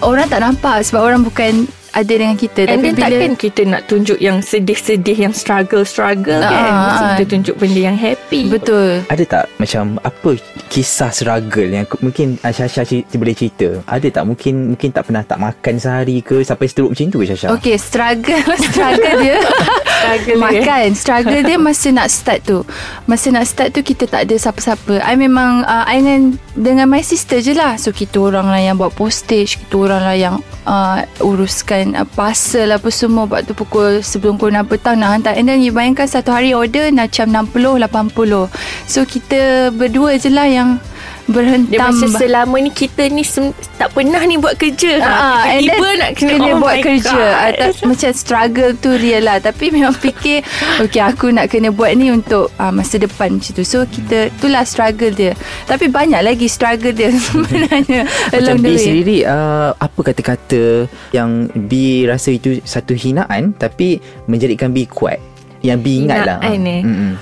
orang 0.00 0.28
tak 0.32 0.40
nampak 0.40 0.84
sebab 0.84 1.00
orang 1.00 1.20
bukan 1.24 1.68
ada 1.92 2.12
dengan 2.12 2.36
kita. 2.36 2.68
And 2.68 2.78
tapi 2.78 2.84
then 2.84 2.94
bila 2.94 3.06
takkan 3.08 3.32
kita 3.34 3.60
nak 3.64 3.82
tunjuk 3.88 4.18
yang 4.18 4.38
sedih-sedih 4.38 5.16
Yang 5.28 5.34
struggle-struggle 5.40 6.42
Ah, 6.44 6.50
kan? 6.50 6.70
Mesti 6.70 7.02
ah. 7.02 7.08
kita 7.16 7.24
tunjuk 7.28 7.54
benda 7.58 7.80
yang 7.80 7.98
happy. 7.98 8.42
Betul. 8.52 9.02
Ada 9.08 9.24
tak 9.24 9.44
macam 9.56 9.96
apa 10.04 10.30
kisah 10.68 11.10
struggle 11.10 11.68
yang 11.68 11.84
mungkin 12.00 12.36
Syasha 12.48 12.84
cerita, 12.84 13.14
boleh 13.16 13.34
cerita? 13.34 13.68
Ada 13.88 14.08
tak? 14.20 14.24
Mungkin 14.28 14.76
mungkin 14.76 14.88
tak 14.92 15.08
pernah 15.08 15.22
tak 15.24 15.38
makan 15.40 15.74
sehari 15.80 16.20
ke? 16.20 16.44
Sampai 16.44 16.68
seteruk 16.68 16.92
macam 16.92 17.08
tu 17.08 17.18
ke 17.22 17.26
Syasha? 17.32 17.48
Okay 17.56 17.76
struggle 17.80 18.44
Struggle 18.68 19.16
dia 19.22 19.38
Struggle. 20.08 20.40
Makan. 20.40 20.88
Struggle 20.96 21.40
dia 21.44 21.58
masa 21.60 21.88
nak 21.92 22.08
start 22.08 22.40
tu. 22.48 22.58
Masa 23.04 23.28
nak 23.28 23.44
start 23.44 23.76
tu 23.76 23.84
Kita 23.84 24.08
tak 24.08 24.24
ada 24.24 24.34
siapa-siapa. 24.40 25.04
I 25.04 25.14
memang 25.20 25.68
uh, 25.68 25.84
I 25.84 26.00
dengan 26.00 26.40
Dengan 26.56 26.86
my 26.88 27.04
sister 27.04 27.44
je 27.44 27.52
lah. 27.52 27.76
So 27.76 27.92
kita 27.92 28.16
orang 28.16 28.48
lah 28.48 28.60
yang 28.60 28.80
Buat 28.80 28.96
postage. 28.96 29.60
Kita 29.60 29.74
orang 29.76 30.02
lah 30.02 30.16
yang 30.16 30.36
uh, 30.64 31.04
Uruskan 31.20 31.92
uh, 31.92 32.08
Parcel 32.08 32.72
apa 32.72 32.88
semua 32.88 33.28
Waktu 33.28 33.52
pukul 33.52 34.00
Sebelum 34.00 34.40
pukul 34.40 34.56
6 34.56 34.72
petang 34.72 34.96
Nak 34.96 35.10
hantar. 35.20 35.32
And 35.36 35.44
then 35.44 35.60
you 35.60 35.76
bayangkan 35.76 36.08
Satu 36.08 36.32
hari 36.32 36.56
order 36.56 36.88
Macam 36.88 37.28
60 37.52 37.84
80 37.84 38.88
So 38.88 39.04
kita 39.04 39.70
Berdua 39.76 40.16
je 40.16 40.32
lah 40.32 40.48
yang 40.48 40.80
Dia 41.28 41.34
Berhentam 41.36 41.92
masa 41.92 42.16
selama 42.16 42.56
ni 42.56 42.72
Kita 42.72 43.04
ni 43.04 43.20
sem- 43.20 43.52
Tak 43.76 43.92
pernah 43.92 44.24
ni 44.24 44.34
buat 44.34 44.56
kerja. 44.56 44.96
Ah, 44.98 45.44
and 45.46 45.60
Tiba-tiba 45.60 45.84
then 45.84 45.96
nak 46.00 46.10
kena, 46.16 46.30
kena 46.32 46.48
oh 46.48 46.56
buat 46.58 46.76
kerja. 46.80 47.20
God. 47.20 47.36
Atau, 47.44 47.68
Macam 47.92 48.10
struggle 48.12 48.70
tu 48.74 48.90
real 48.90 49.22
lah. 49.22 49.36
Tapi 49.36 49.64
memang 49.68 49.92
fikir 49.92 50.40
Okay 50.82 50.98
aku 50.98 51.28
nak 51.28 51.46
kena 51.46 51.68
buat 51.68 51.92
ni 51.92 52.08
Untuk 52.08 52.48
uh, 52.50 52.72
masa 52.72 52.96
depan 52.96 53.36
macam 53.36 53.52
tu. 53.52 53.60
So 53.60 53.84
kita 53.84 54.32
Itulah 54.32 54.64
struggle 54.64 55.12
dia. 55.12 55.36
Tapi 55.64 55.86
banyak 55.86 56.18
lagi 56.18 56.48
struggle 56.48 56.90
dia 56.90 57.12
Sebenarnya 57.28 58.08
Macam 58.32 58.56
B 58.56 58.66
sendiri 58.74 59.18
uh, 59.22 59.76
Apa 59.76 60.00
kata-kata 60.02 60.88
Yang 61.12 61.30
B 61.54 61.72
rasa 62.04 62.32
itu 62.32 62.64
Satu 62.64 62.96
hinaan 62.96 63.52
Tapi 63.52 64.00
Menjadikan 64.24 64.72
B 64.72 64.88
kuat? 64.88 65.20
Yang 65.58 65.78
B 65.78 65.86
ingat 66.00 66.18
lah. 66.22 66.38
Hinaan, 66.40 66.62
eh? 66.64 66.82
Mm-mm. 66.82 67.12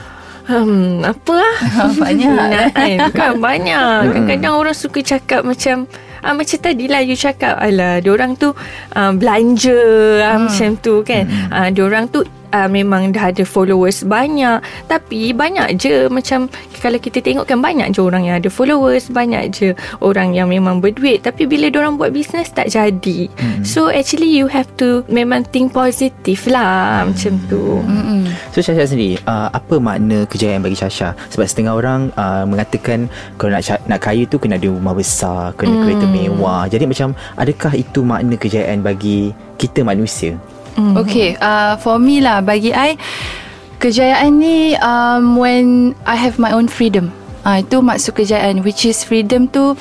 Hmm, 0.46 1.02
apa 1.02 1.32
lah? 1.34 1.56
Banyak. 2.02 2.70
Kan 3.10 3.42
banyak. 3.42 4.14
Kadang-kadang 4.14 4.54
orang 4.54 4.76
suka 4.78 5.02
cakap 5.02 5.42
macam 5.42 5.90
Ah, 6.26 6.34
macam 6.34 6.58
tadi 6.58 6.90
lah 6.90 7.06
you 7.06 7.14
cakap 7.14 7.54
Alah 7.54 8.02
Diorang 8.02 8.34
tu 8.34 8.50
uh, 8.98 9.12
Belanja 9.14 9.78
ah, 10.26 10.42
Macam 10.42 10.74
tu 10.82 11.06
kan 11.06 11.22
ah, 11.54 11.70
Diorang 11.70 12.10
tu 12.10 12.26
uh, 12.56 12.68
Memang 12.68 13.12
dah 13.12 13.28
ada 13.28 13.44
followers 13.44 14.00
banyak. 14.00 14.64
Tapi 14.88 15.36
banyak 15.36 15.76
je 15.76 16.08
Macam 16.08 16.48
Kalau 16.80 16.96
kita 16.96 17.20
tengok 17.20 17.44
kan 17.44 17.60
Banyak 17.60 17.92
je 17.92 18.00
orang 18.00 18.24
yang 18.24 18.40
ada 18.40 18.48
followers 18.48 19.12
Banyak 19.12 19.42
je 19.52 19.68
Orang 20.00 20.32
yang 20.32 20.48
memang 20.48 20.80
berduit. 20.80 21.20
Tapi 21.20 21.44
bila 21.44 21.68
diorang 21.68 22.00
buat 22.00 22.10
bisnes 22.10 22.48
Tak 22.50 22.72
jadi. 22.72 23.28
So 23.60 23.92
actually 23.92 24.32
you 24.32 24.48
have 24.48 24.68
to 24.80 25.04
Memang 25.06 25.44
think 25.50 25.70
positif 25.70 26.48
lah 26.48 27.04
Macam 27.04 27.36
tu. 27.46 27.84
Mm-mm. 27.84 28.24
So 28.50 28.64
Syasha 28.64 28.88
sendiri 28.88 29.20
uh, 29.24 29.52
Apa 29.52 29.76
makna 29.76 30.24
kejayaan 30.24 30.64
bagi 30.64 30.78
Syasha 30.78 31.12
Sebab 31.28 31.46
setengah 31.46 31.74
orang 31.76 32.08
uh, 32.16 32.48
Mengatakan 32.48 33.06
Kalau 33.36 33.52
nak 33.52 33.62
nak 33.84 34.00
kaya 34.00 34.24
tu 34.24 34.40
Kena 34.40 34.56
ada 34.56 34.68
rumah 34.68 34.96
besar 34.96 35.52
Kena 35.54 35.68
Hmm. 35.76 35.82
kereta 35.84 36.06
mewah. 36.08 36.64
Jadi 36.70 36.88
macam 36.88 37.12
Adakah 37.36 37.76
itu 37.76 38.00
makna 38.00 38.38
kejayaan 38.38 38.80
bagi 38.80 39.34
Kita 39.60 39.84
manusia 39.84 40.38
Okay 40.76 41.36
uh, 41.40 41.80
For 41.80 41.96
me 41.96 42.20
lah 42.20 42.44
Bagi 42.44 42.72
I 42.72 43.00
Kejayaan 43.80 44.40
ni 44.40 44.76
um, 44.80 45.36
When 45.36 45.92
I 46.08 46.16
have 46.16 46.40
my 46.40 46.52
own 46.52 46.68
freedom. 46.68 47.12
Uh, 47.44 47.60
Itu 47.60 47.80
maksud 47.84 48.16
kejayaan 48.16 48.64
Which 48.64 48.84
is 48.88 49.04
freedom 49.04 49.48
tu 49.48 49.76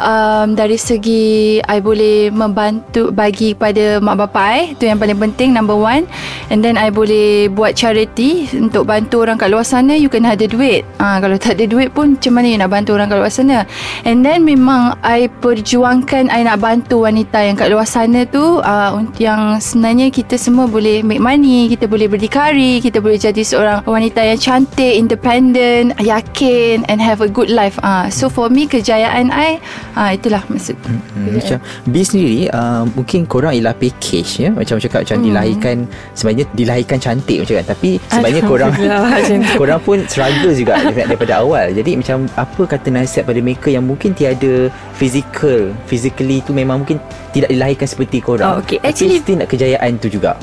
um, 0.00 0.56
Dari 0.56 0.76
segi 0.76 1.58
I 1.60 1.78
boleh 1.80 2.28
membantu 2.32 3.12
Bagi 3.12 3.52
kepada 3.56 4.00
mak 4.00 4.16
bapak 4.26 4.46
I 4.46 4.60
Itu 4.76 4.88
yang 4.88 5.00
paling 5.00 5.18
penting 5.18 5.52
Number 5.56 5.76
one. 5.76 6.04
And 6.52 6.60
then 6.60 6.76
I 6.76 6.92
boleh 6.92 7.48
Buat 7.52 7.76
charity 7.76 8.48
Untuk 8.56 8.88
bantu 8.88 9.24
orang 9.24 9.40
kat 9.40 9.52
luar 9.52 9.64
sana. 9.64 9.96
You 9.96 10.08
kena 10.12 10.36
ada 10.36 10.46
duit. 10.48 10.84
Uh, 11.00 11.18
Kalau 11.20 11.36
tak 11.40 11.60
ada 11.60 11.64
duit 11.68 11.92
pun 11.92 12.16
Macam 12.16 12.32
mana 12.36 12.46
you 12.48 12.58
nak 12.60 12.72
bantu 12.72 12.96
orang 12.96 13.08
kat 13.08 13.18
luar 13.18 13.32
sana? 13.32 13.58
And 14.04 14.22
then 14.24 14.44
memang 14.44 14.98
I 15.02 15.28
perjuangkan 15.28 16.28
I 16.28 16.40
nak 16.44 16.60
bantu 16.60 17.04
wanita 17.04 17.42
yang 17.42 17.56
kat 17.56 17.72
luar 17.72 17.88
sana 17.88 18.24
tu 18.28 18.60
uh, 18.60 18.90
Yang 19.20 19.72
sebenarnya 19.72 20.12
kita 20.12 20.36
semua 20.36 20.68
boleh 20.68 21.00
make 21.00 21.22
money 21.22 21.68
Kita 21.72 21.88
boleh 21.88 22.08
berdikari 22.08 22.78
Kita 22.80 23.00
boleh 23.00 23.16
jadi 23.16 23.42
seorang 23.42 23.84
wanita 23.88 24.20
yang 24.22 24.38
cantik 24.38 24.94
Independent 24.96 25.96
Yakin 26.00 26.84
And 26.88 26.98
have 27.00 27.24
a 27.24 27.30
good 27.30 27.48
life. 27.48 27.80
Uh, 27.80 28.08
So 28.12 28.32
for 28.32 28.48
me 28.48 28.64
kejayaan 28.64 29.28
I 29.28 29.60
uh, 29.96 30.10
Itulah 30.12 30.44
maksud. 30.46 30.76
Hmm, 30.84 31.32
macam 31.32 31.58
B 31.88 31.94
sendiri 32.00 32.52
uh, 32.52 32.84
Mungkin 32.86 33.24
korang 33.24 33.50
ialah 33.50 33.72
package 33.72 34.46
ya? 34.46 34.50
Macam 34.52 34.76
cakap 34.76 35.02
macam 35.02 35.16
Hmm. 35.16 35.26
dilahirkan 35.26 35.76
Sebenarnya 36.12 36.44
dilahirkan 36.52 36.98
cantik 37.00 37.38
macam 37.42 37.54
kan? 37.56 37.66
Tapi 37.66 37.90
sebenarnya 38.06 38.42
korang. 38.44 38.70
Korang 39.60 39.80
pun 39.80 39.98
struggle 40.06 40.52
juga 40.52 40.76
daripada, 40.84 41.40
awal. 41.40 41.72
Jadi 41.72 41.96
macam 41.96 42.28
Apa 42.36 42.62
kata 42.68 42.92
nasihat 42.92 43.24
pada 43.24 43.40
mereka 43.40 43.72
Yang 43.72 43.84
mungkin 43.88 44.10
tiada 44.12 44.68
Physical 44.94 45.72
Physically 45.84 46.44
tu 46.44 46.52
memang 46.52 46.84
mungkin 46.84 47.00
Tidak 47.32 47.48
dilahirkan 47.48 47.88
seperti 47.88 48.20
korang. 48.20 48.48
Oh, 48.48 48.56
okay. 48.60 48.76
Tapi 48.78 48.88
Actually- 48.88 49.20
still 49.20 49.38
nak 49.40 49.48
kejayaan 49.48 49.96
tu 49.96 50.08
juga 50.08 50.36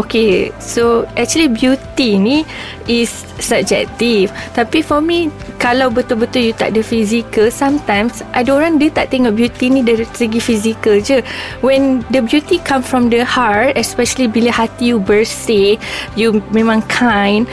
Okay, 0.00 0.48
so 0.56 1.04
actually 1.20 1.52
beauty 1.52 2.16
ni 2.16 2.48
is 2.88 3.12
subjective. 3.36 4.32
Tapi 4.56 4.80
for 4.80 5.04
me, 5.04 5.28
kalau 5.60 5.92
betul-betul 5.92 6.40
you 6.50 6.54
tak 6.56 6.72
ada 6.72 6.80
physical, 6.80 7.52
sometimes 7.52 8.24
ada 8.32 8.48
orang 8.48 8.80
dia 8.80 8.88
tak 8.88 9.12
tengok 9.12 9.36
beauty 9.36 9.68
ni 9.68 9.84
dari 9.84 10.08
segi 10.16 10.40
physical 10.40 11.04
je. 11.04 11.20
When 11.60 12.00
the 12.08 12.24
beauty 12.24 12.64
come 12.64 12.80
from 12.80 13.12
the 13.12 13.28
heart, 13.28 13.76
especially 13.76 14.24
bila 14.24 14.48
hati 14.48 14.96
you 14.96 15.04
bersih, 15.04 15.76
you 16.16 16.40
memang 16.48 16.80
kind, 16.88 17.44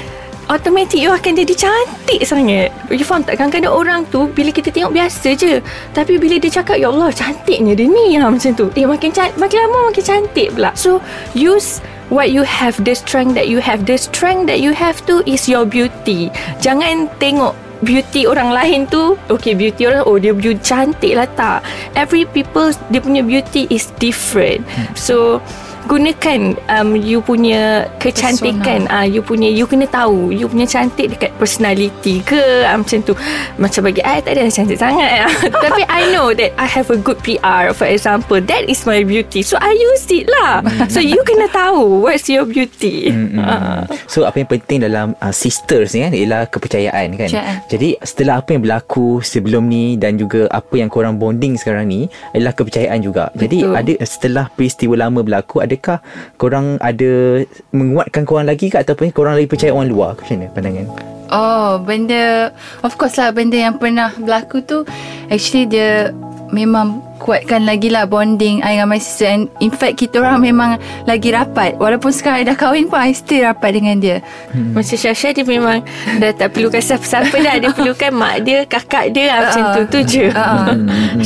automatic 0.48 1.04
you 1.04 1.12
akan 1.12 1.36
jadi 1.36 1.52
cantik 1.52 2.24
sangat. 2.24 2.72
You 2.88 3.04
faham 3.04 3.28
tak? 3.28 3.44
Kadang-kadang 3.44 3.76
orang 3.76 4.00
tu 4.08 4.32
bila 4.32 4.56
kita 4.56 4.72
tengok 4.72 4.96
biasa 4.96 5.36
je. 5.36 5.60
Tapi 5.92 6.16
bila 6.16 6.40
dia 6.40 6.48
cakap, 6.48 6.80
Ya 6.80 6.88
Allah 6.88 7.12
cantiknya 7.12 7.76
dia 7.76 7.92
ni 7.92 8.16
ha, 8.16 8.32
macam 8.32 8.56
tu. 8.56 8.72
Eh 8.72 8.88
makin 8.88 9.12
cantik, 9.12 9.36
makin 9.36 9.58
lama 9.68 9.92
makin 9.92 10.04
cantik 10.04 10.56
pula. 10.56 10.72
So 10.80 11.04
use 11.36 11.84
what 12.10 12.32
you 12.32 12.44
have, 12.44 12.80
the 12.84 12.96
strength 12.96 13.36
that 13.36 13.48
you 13.48 13.60
have. 13.60 13.86
The 13.86 13.98
strength 13.98 14.48
that 14.48 14.60
you 14.60 14.74
have 14.74 15.04
tu 15.06 15.24
is 15.26 15.48
your 15.48 15.66
beauty. 15.66 16.32
Jangan 16.64 17.12
tengok 17.20 17.56
beauty 17.86 18.26
orang 18.26 18.50
lain 18.50 18.90
tu 18.90 19.14
Okay 19.30 19.54
beauty 19.54 19.86
orang 19.86 20.02
Oh 20.10 20.18
dia 20.18 20.34
beauty 20.34 20.58
cantik 20.66 21.14
lah 21.14 21.30
tak 21.38 21.62
Every 21.94 22.26
people 22.26 22.74
Dia 22.90 23.02
punya 23.02 23.22
beauty 23.22 23.70
is 23.70 23.94
different 24.02 24.66
So 24.98 25.38
Gunakan 25.86 26.58
um, 26.74 26.98
You 26.98 27.22
punya 27.22 27.86
Kecantikan 28.02 28.90
ah 28.90 29.04
uh, 29.04 29.06
You 29.06 29.22
punya 29.22 29.54
You 29.54 29.70
kena 29.70 29.86
tahu 29.86 30.34
You 30.34 30.50
punya 30.50 30.66
cantik 30.66 31.14
Dekat 31.14 31.38
personality 31.38 32.26
ke 32.26 32.66
uh, 32.66 32.74
Macam 32.74 33.00
tu 33.06 33.14
Macam 33.62 33.86
bagi 33.86 34.02
I 34.02 34.26
Tak 34.26 34.34
ada 34.34 34.42
yang 34.42 34.54
cantik 34.54 34.82
sangat 34.82 35.30
ah. 35.30 35.32
Tapi 35.70 35.86
I 35.86 36.10
know 36.10 36.34
that 36.34 36.58
I 36.58 36.66
have 36.66 36.90
a 36.90 36.98
good 36.98 37.22
PR 37.22 37.72
For 37.78 37.86
example 37.86 38.42
That 38.42 38.66
is 38.66 38.82
my 38.90 39.06
beauty 39.06 39.46
So 39.46 39.62
I 39.62 39.78
use 39.78 40.10
it 40.10 40.26
lah 40.42 40.66
So 40.90 40.98
you 40.98 41.22
kena 41.22 41.54
tahu 41.54 42.08
What's 42.08 42.26
your 42.32 42.48
beauty. 42.48 43.12
Ah. 43.38 43.84
So 44.08 44.24
apa 44.24 44.42
yang 44.42 44.50
penting 44.50 44.80
dalam 44.88 45.14
uh, 45.20 45.34
sisters 45.36 45.94
ni 45.94 46.08
kan 46.08 46.14
ialah 46.16 46.42
kepercayaan 46.48 47.08
kan. 47.20 47.30
Kepercayaan. 47.30 47.58
Jadi 47.68 47.90
setelah 48.02 48.36
apa 48.40 48.50
yang 48.56 48.62
berlaku 48.64 49.20
sebelum 49.22 49.68
ni 49.68 50.00
dan 50.00 50.16
juga 50.16 50.48
apa 50.50 50.80
yang 50.80 50.88
korang 50.88 51.20
bonding 51.20 51.60
sekarang 51.60 51.92
ni 51.92 52.08
ialah 52.32 52.56
kepercayaan 52.56 53.00
juga. 53.04 53.30
Jadi 53.36 53.68
Betul. 53.68 53.76
ada 53.76 53.94
setelah 54.08 54.46
peristiwa 54.54 54.96
lama 54.96 55.20
berlaku 55.22 55.60
adakah 55.78 56.02
korang 56.42 56.82
ada 56.82 57.46
menguatkan 57.70 58.26
korang 58.26 58.50
lagi 58.50 58.74
ke 58.74 58.82
ataupun 58.82 59.14
korang 59.14 59.38
lagi 59.38 59.46
percaya 59.46 59.70
orang 59.70 59.88
luar? 59.88 60.18
Macam 60.18 60.42
mana 60.42 60.50
pandangan? 60.50 60.88
Oh 61.28 61.78
benda 61.84 62.56
Of 62.88 62.96
course 62.96 63.20
lah 63.20 63.36
Benda 63.36 63.60
yang 63.60 63.76
pernah 63.76 64.16
berlaku 64.16 64.64
tu 64.64 64.88
Actually 65.28 65.68
dia 65.68 66.16
memang 66.52 67.04
kuatkan 67.20 67.68
lagi 67.68 67.92
lah 67.92 68.08
bonding 68.08 68.64
I 68.64 68.80
dengan 68.80 68.88
my 68.88 69.02
sister. 69.02 69.28
And 69.28 69.52
in 69.60 69.74
fact 69.74 70.00
kita 70.00 70.24
orang 70.24 70.48
memang 70.48 70.80
lagi 71.04 71.34
rapat. 71.34 71.76
Walaupun 71.76 72.14
sekarang 72.14 72.46
I 72.46 72.48
dah 72.48 72.56
kahwin 72.56 72.88
pun 72.88 73.00
I 73.02 73.12
still 73.12 73.44
rapat 73.44 73.76
dengan 73.76 74.00
dia. 74.00 74.24
Macam 74.56 74.96
Syasha 74.96 75.36
dia 75.36 75.44
memang 75.44 75.84
Dah 76.22 76.32
tak 76.32 76.56
perlukan 76.56 76.80
siapa-siapa 76.80 77.36
dah. 77.36 77.56
Dia 77.60 77.72
perlukan 77.74 78.12
mak 78.16 78.48
dia 78.48 78.64
Kakak 78.64 79.12
dia 79.12 79.28
ah, 79.34 79.40
Macam 79.44 79.62
tu 79.76 79.82
tu 79.92 80.00
je. 80.08 80.26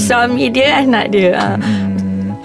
Suami 0.10 0.50
dia 0.50 0.82
Anak 0.82 1.14
dia. 1.14 1.38
Ah. 1.38 1.56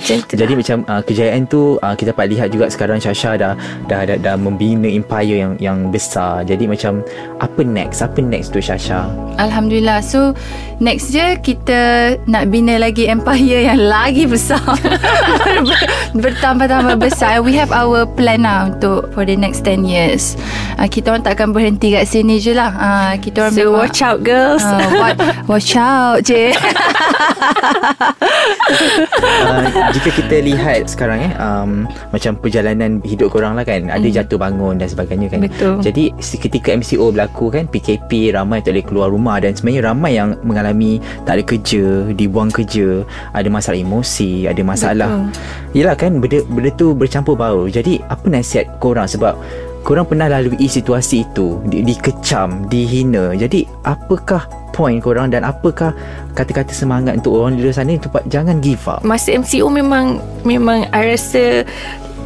Macam 0.07 0.39
Jadi 0.39 0.53
macam 0.55 0.79
uh, 0.87 1.03
kejayaan 1.03 1.43
tu 1.51 1.83
uh, 1.83 1.95
kita 1.99 2.15
dapat 2.15 2.31
lihat 2.31 2.55
juga 2.55 2.71
sekarang 2.71 3.03
Syasha 3.03 3.35
dah 3.35 3.59
dah 3.91 4.07
dah, 4.07 4.15
dah 4.15 4.37
membina 4.39 4.87
empire 4.87 5.35
yang 5.43 5.53
yang 5.59 5.91
besar. 5.91 6.47
Jadi 6.47 6.71
macam 6.71 7.03
apa 7.43 7.67
next? 7.67 8.07
Apa 8.07 8.23
next 8.23 8.55
tu 8.55 8.63
Syasha? 8.63 9.11
Alhamdulillah. 9.35 9.99
So 9.99 10.39
Next 10.77 11.17
year 11.17 11.41
Kita 11.41 12.13
Nak 12.29 12.53
bina 12.53 12.77
lagi 12.77 13.09
Empire 13.09 13.73
yang 13.73 13.81
lagi 13.81 14.29
besar. 14.29 14.61
Ber- 15.65 15.89
Bertambah-tambah 16.23 17.01
besar. 17.01 17.41
We 17.41 17.57
have 17.57 17.73
our 17.73 18.05
plan 18.05 18.45
lah 18.45 18.69
Untuk 18.69 19.09
For 19.17 19.25
the 19.25 19.41
next 19.41 19.65
10 19.65 19.89
years. 19.89 20.37
Uh, 20.77 20.85
Kita 20.85 21.17
orang 21.17 21.25
tak 21.25 21.41
akan 21.41 21.57
berhenti 21.57 21.97
Kat 21.97 22.05
sini 22.05 22.37
je 22.37 22.53
lah. 22.53 22.71
Uh, 22.77 23.13
Kita 23.17 23.49
orang 23.49 23.55
So 23.57 23.61
memang- 23.65 23.81
watch 23.81 24.01
out 24.05 24.21
girls. 24.21 24.61
Uh, 24.63 24.85
what, 25.01 25.17
Watch 25.49 25.73
out 25.75 26.21
je. 26.23 26.53
Uh, 29.33 29.93
jika 29.97 30.13
kita 30.13 30.37
lihat 30.45 30.93
sekarang 30.93 31.25
eh 31.25 31.33
um, 31.41 31.89
macam 32.13 32.37
perjalanan 32.37 33.01
hidup 33.01 33.33
korang 33.33 33.57
lah 33.57 33.65
kan 33.65 33.89
ada 33.89 34.05
jatuh 34.05 34.37
bangun 34.37 34.77
dan 34.77 34.93
sebagainya 34.93 35.33
kan. 35.33 35.49
Betul. 35.49 35.81
jadi 35.81 36.13
ketika 36.21 36.77
MCO 36.77 37.09
berlaku 37.17 37.49
kan 37.49 37.65
PKP 37.65 38.37
ramai 38.37 38.61
tak 38.61 38.77
boleh 38.77 38.85
keluar 38.85 39.09
rumah 39.09 39.41
dan 39.41 39.57
sebenarnya 39.57 39.89
ramai 39.89 40.13
yang 40.21 40.37
mengalami 40.45 41.01
tak 41.25 41.41
ada 41.41 41.43
kerja 41.49 42.13
dibuang 42.13 42.53
kerja 42.53 43.09
ada 43.33 43.49
masalah 43.49 43.81
emosi 43.81 44.45
ada 44.45 44.61
masalah 44.61 45.11
yelah 45.73 45.97
kan 45.97 46.21
benda, 46.21 46.45
benda 46.45 46.71
tu 46.77 46.93
bercampur 46.93 47.33
baur 47.33 47.73
jadi 47.73 48.05
apa 48.13 48.27
nasihat 48.29 48.69
korang? 48.79 49.09
Sebab 49.09 49.33
korang 49.87 50.03
pernah 50.03 50.27
lalui 50.27 50.67
situasi 50.67 51.23
itu? 51.23 51.63
Di, 51.71 51.87
dikecam 51.87 52.67
dihina. 52.67 53.39
Jadi 53.39 53.63
apakah 53.87 54.51
point 54.75 54.99
korang 54.99 55.31
dan 55.31 55.47
apakah 55.47 55.95
kata-kata 56.35 56.75
semangat 56.75 57.23
untuk 57.23 57.39
orang 57.39 57.55
di 57.55 57.63
luar 57.63 57.79
sana 57.79 57.95
untuk 57.95 58.11
jangan 58.27 58.59
give 58.59 58.83
up? 58.91 59.07
Masa 59.07 59.39
MCO 59.39 59.71
memang 59.71 60.19
Memang 60.43 60.91
I 60.91 61.15
rasa 61.15 61.63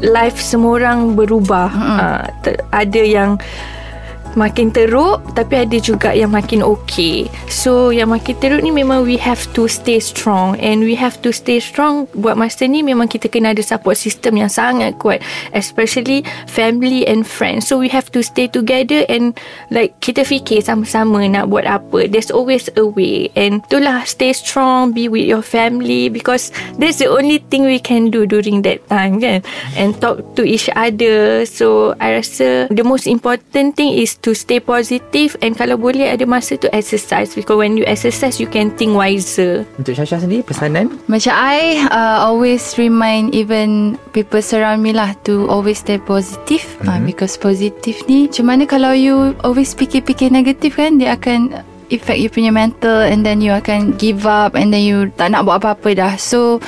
Life 0.01 0.41
semua 0.41 0.81
orang 0.81 1.13
berubah. 1.13 1.69
Uh, 1.69 2.25
ter- 2.41 2.65
Ada 2.73 3.03
yang 3.05 3.31
Makin 4.39 4.71
teruk 4.71 5.19
Tapi 5.35 5.67
ada 5.67 5.79
juga 5.83 6.15
yang 6.15 6.31
makin 6.31 6.63
okay 6.63 7.27
So 7.51 7.91
yang 7.91 8.15
makin 8.15 8.39
teruk 8.39 8.63
ni 8.63 8.71
Memang 8.71 9.03
we 9.03 9.19
have 9.19 9.43
to 9.59 9.67
stay 9.67 9.99
strong. 9.99 10.55
And 10.63 10.87
we 10.87 10.95
have 10.95 11.19
to 11.27 11.35
stay 11.35 11.59
strong 11.59 12.07
Buat 12.15 12.39
masa 12.39 12.71
ni 12.71 12.87
Memang 12.87 13.11
kita 13.11 13.27
kena 13.27 13.51
ada 13.51 13.63
support 13.65 13.99
system 13.99 14.39
Yang 14.39 14.63
sangat 14.63 15.03
kuat. 15.03 15.19
Especially 15.51 16.23
Family 16.47 17.03
and 17.11 17.27
friends. 17.27 17.67
So 17.67 17.83
we 17.83 17.91
have 17.91 18.07
to 18.15 18.23
stay 18.23 18.47
together 18.47 19.03
And 19.11 19.35
like 19.75 19.99
Kita 19.99 20.23
fikir 20.23 20.63
sama-sama 20.63 21.27
Nak 21.27 21.51
buat 21.51 21.67
apa. 21.67 22.07
There's 22.07 22.31
always 22.31 22.71
a 22.79 22.87
way. 22.87 23.35
And 23.35 23.67
itulah 23.67 24.07
Stay 24.07 24.31
strong 24.31 24.95
Be 24.95 25.11
with 25.11 25.27
your 25.27 25.43
family. 25.43 26.07
Because 26.07 26.55
That's 26.79 27.03
the 27.03 27.11
only 27.11 27.43
thing 27.51 27.67
We 27.67 27.83
can 27.83 28.15
do 28.15 28.31
During 28.31 28.63
that 28.63 28.87
time 28.87 29.19
kan? 29.19 29.43
And 29.75 29.99
talk 29.99 30.39
to 30.39 30.47
each 30.47 30.71
other. 30.79 31.43
So 31.51 31.99
I 31.99 32.23
rasa 32.23 32.71
The 32.71 32.87
most 32.87 33.11
important 33.11 33.75
thing 33.75 33.91
is 33.99 34.20
To 34.21 34.37
stay 34.37 34.61
positive 34.61 35.33
And 35.41 35.57
kalau 35.57 35.81
boleh 35.81 36.13
Ada 36.13 36.29
masa 36.29 36.61
to 36.61 36.69
exercise 36.77 37.33
Because 37.33 37.57
when 37.57 37.81
you 37.81 37.89
exercise 37.89 38.37
You 38.37 38.49
can 38.49 38.69
think 38.77 38.93
wiser. 38.93 39.65
Untuk 39.81 39.97
Syasha 39.97 40.21
sendiri 40.21 40.45
pesanan? 40.45 40.93
Macam 41.09 41.33
I 41.33 41.89
uh, 41.89 42.29
Always 42.29 42.77
remind 42.77 43.33
Even 43.33 43.97
People 44.13 44.45
surround 44.45 44.85
me 44.85 44.93
lah 44.93 45.17
To 45.25 45.49
always 45.49 45.81
stay 45.81 45.97
positive. 45.97 46.61
Mm-hmm. 46.85 46.89
uh, 46.89 47.01
Because 47.09 47.41
positive 47.41 47.97
ni 48.05 48.29
Macam 48.29 48.45
mana 48.45 48.63
kalau 48.69 48.93
you 48.93 49.33
Always 49.41 49.73
fikir-fikir 49.73 50.29
negatif 50.29 50.77
kan 50.77 51.01
Dia 51.01 51.17
akan 51.17 51.65
Affect 51.91 52.21
you 52.23 52.31
punya 52.31 52.53
mental 52.53 53.03
And 53.03 53.25
then 53.25 53.41
you 53.41 53.57
akan 53.57 53.97
Give 53.97 54.29
up 54.29 54.53
And 54.53 54.69
then 54.69 54.85
you 54.85 55.09
Tak 55.17 55.33
nak 55.33 55.49
buat 55.49 55.65
apa-apa 55.65 55.97
dah. 55.97 56.13
So 56.21 56.61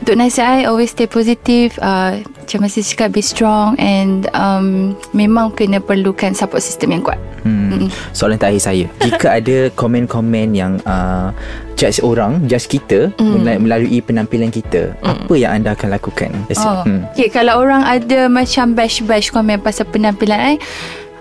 Untuk 0.00 0.16
nasihat 0.16 0.64
I 0.64 0.68
Always 0.68 0.96
stay 0.96 1.04
positive 1.04 1.76
uh, 1.84 2.18
Macam 2.24 2.58
masih 2.64 2.82
cakap 2.82 3.12
Be 3.12 3.22
strong 3.22 3.76
And 3.76 4.26
um, 4.32 4.96
Memang 5.12 5.52
kena 5.52 5.78
perlukan 5.78 6.32
Support 6.32 6.64
system 6.64 6.96
yang 6.96 7.04
kuat 7.04 7.20
Hmm. 7.40 7.88
Soalan 8.12 8.36
terakhir 8.36 8.60
saya 8.60 8.84
Jika 9.04 9.40
ada 9.40 9.72
komen-komen 9.72 10.52
yang 10.52 10.76
uh, 10.84 11.32
Judge 11.72 12.04
orang 12.04 12.44
Judge 12.44 12.68
kita 12.68 13.08
mm. 13.16 13.64
Melalui 13.64 14.04
penampilan 14.04 14.52
kita 14.52 14.92
mm. 15.00 15.24
Apa 15.24 15.34
yang 15.40 15.56
anda 15.56 15.72
akan 15.72 15.88
lakukan. 15.88 16.28
Oh. 16.60 16.84
Hmm. 16.84 17.08
Okay, 17.16 17.32
kalau 17.32 17.64
orang 17.64 17.80
ada 17.80 18.28
macam 18.28 18.76
bash-bash 18.76 19.32
komen 19.32 19.56
pasal 19.64 19.88
penampilan 19.88 20.36
I, 20.36 20.54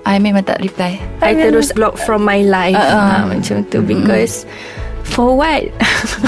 I 0.03 0.19
memang 0.19 0.43
tak 0.43 0.59
reply. 0.59 0.99
I 1.23 1.39
terus 1.39 1.71
block 1.71 1.95
from 1.95 2.27
my 2.27 2.43
life 2.43 2.75
Uh, 2.75 2.83
uh. 2.83 2.99
uh, 2.99 3.23
Macam 3.31 3.63
tu 3.71 3.79
Because 3.79 4.43
For 5.07 5.39
what? 5.39 5.71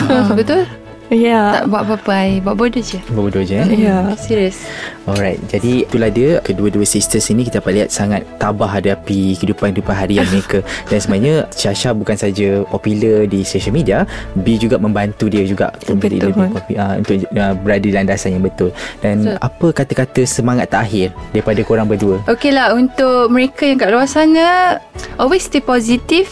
Uh, 0.08 0.32
betul? 0.40 0.64
Yeah 1.12 1.62
Tak 1.62 1.64
buat 1.68 1.84
apa-apa 1.84 2.12
I. 2.18 2.40
Buat 2.40 2.56
bodoh 2.56 2.82
je. 2.82 2.98
Bodoh 3.08 3.44
je 3.44 3.60
eh? 3.60 3.68
Yeah 3.68 4.16
Serius. 4.16 4.64
Alright 5.04 5.38
Jadi 5.46 5.84
itulah 5.84 6.08
dia 6.08 6.40
Kedua-dua 6.40 6.86
sisters 6.86 7.28
ini 7.28 7.44
Kita 7.44 7.60
dapat 7.60 7.72
lihat 7.76 7.90
sangat 7.90 8.22
Tabah 8.38 8.70
hadapi 8.72 9.36
Kehidupan-kehidupan 9.36 9.92
harian 9.92 10.24
mereka 10.34 10.62
Dan 10.88 10.98
sebenarnya 10.98 11.36
Syasha 11.52 11.92
bukan 11.92 12.14
saja 12.14 12.62
Popular 12.66 13.26
di 13.26 13.42
social 13.42 13.74
media 13.74 14.06
B 14.38 14.56
juga 14.56 14.78
membantu 14.78 15.28
dia 15.28 15.44
juga 15.44 15.74
Untuk 15.84 16.06
Betul. 16.08 16.32
lebih 16.32 16.48
popi- 16.54 16.78
uh, 16.78 16.94
Untuk 16.98 17.16
uh, 17.28 17.54
berada 17.58 17.82
di 17.82 17.92
landasan 17.92 18.38
yang 18.38 18.46
betul 18.46 18.70
Dan 19.02 19.26
Betul. 19.26 19.38
apa 19.42 19.68
kata-kata 19.74 20.22
semangat 20.24 20.70
terakhir 20.70 21.12
Daripada 21.34 21.60
korang 21.62 21.90
berdua 21.90 22.22
Okay 22.30 22.54
lah 22.54 22.72
untuk 22.72 23.28
mereka 23.28 23.66
yang 23.66 23.78
kat 23.78 23.90
luar 23.90 24.06
sana 24.06 24.78
Always 25.18 25.44
stay 25.44 25.60
positive 25.60 26.30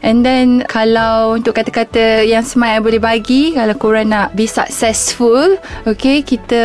And 0.00 0.22
then 0.24 0.66
kalau 0.68 1.36
untuk 1.38 1.56
kata-kata 1.56 2.24
yang 2.24 2.44
I 2.44 2.78
boleh 2.80 3.00
bagi 3.00 3.56
Kalau 3.56 3.74
korang 3.76 4.12
nak 4.12 4.36
be 4.36 4.44
successful 4.46 5.56
Okay 5.86 6.22
kita 6.22 6.62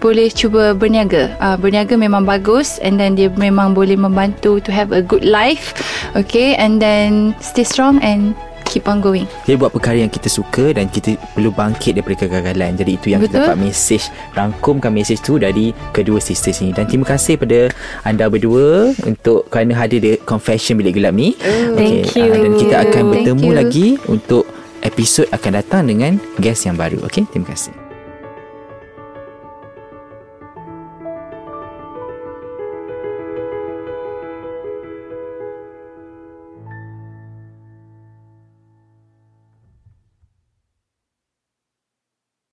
boleh 0.00 0.32
cuba 0.32 0.72
berniaga. 0.72 1.34
Uh, 1.38 1.56
Berniaga 1.60 1.94
memang 1.98 2.24
bagus 2.24 2.80
And 2.80 2.96
then 2.96 3.14
dia 3.14 3.28
memang 3.34 3.76
boleh 3.76 3.96
membantu 3.96 4.58
to 4.64 4.70
have 4.72 4.90
a 4.92 5.02
good 5.04 5.24
life 5.24 5.76
Okay 6.16 6.56
and 6.56 6.80
then 6.80 7.36
stay 7.40 7.64
strong 7.64 8.00
and 8.00 8.32
keep 8.66 8.90
on 8.90 8.98
going. 8.98 9.24
Dia 9.46 9.54
buat 9.54 9.70
perkara 9.70 10.02
yang 10.02 10.10
kita 10.10 10.26
suka 10.26 10.74
Dan 10.74 10.90
kita 10.90 11.14
perlu 11.32 11.54
bangkit 11.54 11.96
daripada 11.96 12.26
kegagalan. 12.26 12.74
Jadi 12.74 12.90
itu 12.98 13.06
yang 13.14 13.22
Betul. 13.22 13.38
kita 13.38 13.54
dapat 13.54 13.58
mesej 13.62 14.02
Rangkumkan 14.34 14.90
mesej 14.90 15.22
tu 15.22 15.38
dari 15.38 15.70
kedua 15.94 16.18
sisters 16.18 16.60
ni 16.60 16.74
Dan 16.74 16.90
terima 16.90 17.06
kasih 17.06 17.38
pada 17.38 17.70
anda 18.02 18.26
berdua 18.26 18.90
Untuk 19.06 19.46
kerana 19.48 19.78
hadir 19.78 20.02
di 20.02 20.12
Confession 20.26 20.76
Bilik 20.76 20.98
Gelap 20.98 21.14
ni. 21.14 21.38
Thank 21.78 22.18
you. 22.18 22.26
ah, 22.26 22.38
Dan 22.42 22.52
kita 22.58 22.76
akan 22.90 23.02
bertemu 23.14 23.48
lagi 23.54 23.86
Untuk 24.10 24.44
episod 24.82 25.26
akan 25.30 25.62
datang 25.62 25.82
dengan 25.86 26.18
guest 26.42 26.66
yang 26.66 26.74
baru. 26.74 27.02
Okay, 27.06 27.24
terima 27.30 27.50
kasih 27.54 27.85